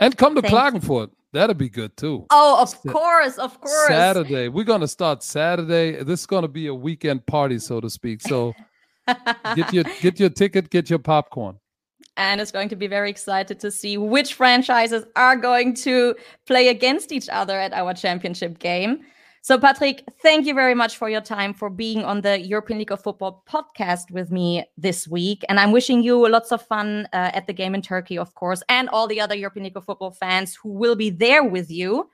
And 0.00 0.16
come 0.16 0.34
to 0.34 0.42
Thank 0.42 0.52
you. 0.52 0.58
Klagenfurt. 0.58 1.10
That'd 1.32 1.58
be 1.58 1.68
good 1.68 1.94
too. 1.96 2.26
oh, 2.30 2.62
of 2.62 2.80
course, 2.90 3.36
of 3.36 3.60
course. 3.60 3.88
Saturday. 3.88 4.48
We're 4.48 4.64
gonna 4.64 4.88
start 4.88 5.22
Saturday. 5.22 6.02
This 6.02 6.20
is 6.20 6.26
gonna 6.26 6.48
be 6.48 6.68
a 6.68 6.74
weekend 6.74 7.26
party, 7.26 7.58
so 7.58 7.80
to 7.80 7.90
speak. 7.90 8.22
So 8.22 8.54
get 9.54 9.72
your 9.74 9.84
get 10.00 10.18
your 10.18 10.30
ticket, 10.30 10.70
get 10.70 10.88
your 10.88 10.98
popcorn. 11.00 11.58
and 12.16 12.40
is 12.40 12.50
going 12.50 12.68
to 12.70 12.76
be 12.76 12.86
very 12.86 13.10
excited 13.10 13.60
to 13.60 13.70
see 13.70 13.96
which 13.98 14.34
franchises 14.34 15.04
are 15.16 15.36
going 15.36 15.74
to 15.74 16.14
play 16.46 16.68
against 16.68 17.12
each 17.12 17.28
other 17.28 17.58
at 17.60 17.72
our 17.74 17.92
championship 17.94 18.58
game. 18.58 19.00
So, 19.48 19.58
Patrick, 19.58 20.04
thank 20.20 20.44
you 20.44 20.52
very 20.52 20.74
much 20.74 20.98
for 20.98 21.08
your 21.08 21.22
time 21.22 21.54
for 21.54 21.70
being 21.70 22.04
on 22.04 22.20
the 22.20 22.38
European 22.38 22.80
League 22.80 22.92
of 22.92 23.02
Football 23.02 23.42
podcast 23.48 24.10
with 24.10 24.30
me 24.30 24.62
this 24.76 25.08
week. 25.08 25.42
And 25.48 25.58
I'm 25.58 25.72
wishing 25.72 26.02
you 26.02 26.28
lots 26.28 26.52
of 26.52 26.60
fun 26.60 27.08
uh, 27.14 27.30
at 27.32 27.46
the 27.46 27.54
game 27.54 27.74
in 27.74 27.80
Turkey, 27.80 28.18
of 28.18 28.34
course, 28.34 28.62
and 28.68 28.90
all 28.90 29.06
the 29.06 29.22
other 29.22 29.34
European 29.34 29.64
League 29.64 29.76
of 29.78 29.86
Football 29.86 30.10
fans 30.10 30.54
who 30.54 30.68
will 30.68 30.96
be 30.96 31.08
there 31.08 31.42
with 31.42 31.70
you. 31.70 32.10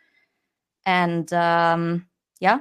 And 0.87 1.33
um, 1.33 2.07
yeah, 2.39 2.61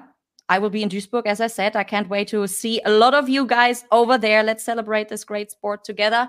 I 0.50 0.58
will 0.58 0.72
be 0.72 0.82
in 0.82 0.90
Duisburg, 0.90 1.28
as 1.28 1.40
I 1.40 1.46
said. 1.46 1.76
I 1.76 1.84
can't 1.84 2.10
wait 2.10 2.30
to 2.30 2.48
see 2.48 2.82
a 2.84 2.90
lot 2.90 3.14
of 3.14 3.30
you 3.30 3.46
guys 3.46 3.86
over 3.92 4.18
there. 4.18 4.42
Let's 4.42 4.64
celebrate 4.64 5.08
this 5.08 5.24
great 5.24 5.52
sport 5.52 5.84
together. 5.84 6.28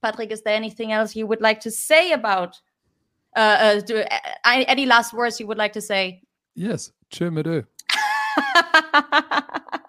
Patrick, 0.00 0.30
is 0.30 0.40
there 0.40 0.56
anything 0.56 0.92
else 0.92 1.14
you 1.14 1.26
would 1.26 1.42
like 1.42 1.60
to 1.60 1.70
say 1.70 2.12
about? 2.12 2.58
Uh, 3.36 3.40
uh, 3.60 3.80
do, 3.80 3.98
uh, 3.98 4.18
any 4.44 4.86
last 4.86 5.12
words 5.12 5.38
you 5.38 5.46
would 5.46 5.58
like 5.58 5.74
to 5.74 5.82
say? 5.82 6.22
Yes, 6.54 6.90
Tjö 7.10 7.30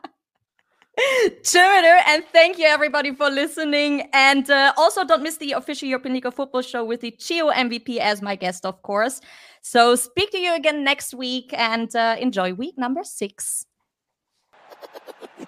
Twitter, 1.43 1.97
and 2.08 2.23
thank 2.32 2.58
you 2.58 2.65
everybody 2.65 3.13
for 3.13 3.29
listening. 3.29 4.10
And 4.13 4.49
uh, 4.49 4.73
also, 4.77 5.03
don't 5.03 5.23
miss 5.23 5.38
the 5.38 5.53
official 5.53 5.88
European 5.88 6.13
League 6.13 6.25
of 6.25 6.36
Football 6.36 6.62
show 6.62 6.86
with 6.86 7.01
the 7.01 7.12
Chio 7.12 7.51
MVP 7.51 7.97
as 7.97 8.21
my 8.21 8.36
guest, 8.36 8.65
of 8.65 8.82
course. 8.84 9.19
So, 9.62 9.95
speak 9.95 10.32
to 10.32 10.38
you 10.38 10.53
again 10.56 10.84
next 10.84 11.13
week 11.13 11.53
and 11.53 11.93
uh, 11.95 12.15
enjoy 12.19 12.53
week 12.53 12.77
number 12.77 13.03
six. 13.03 13.65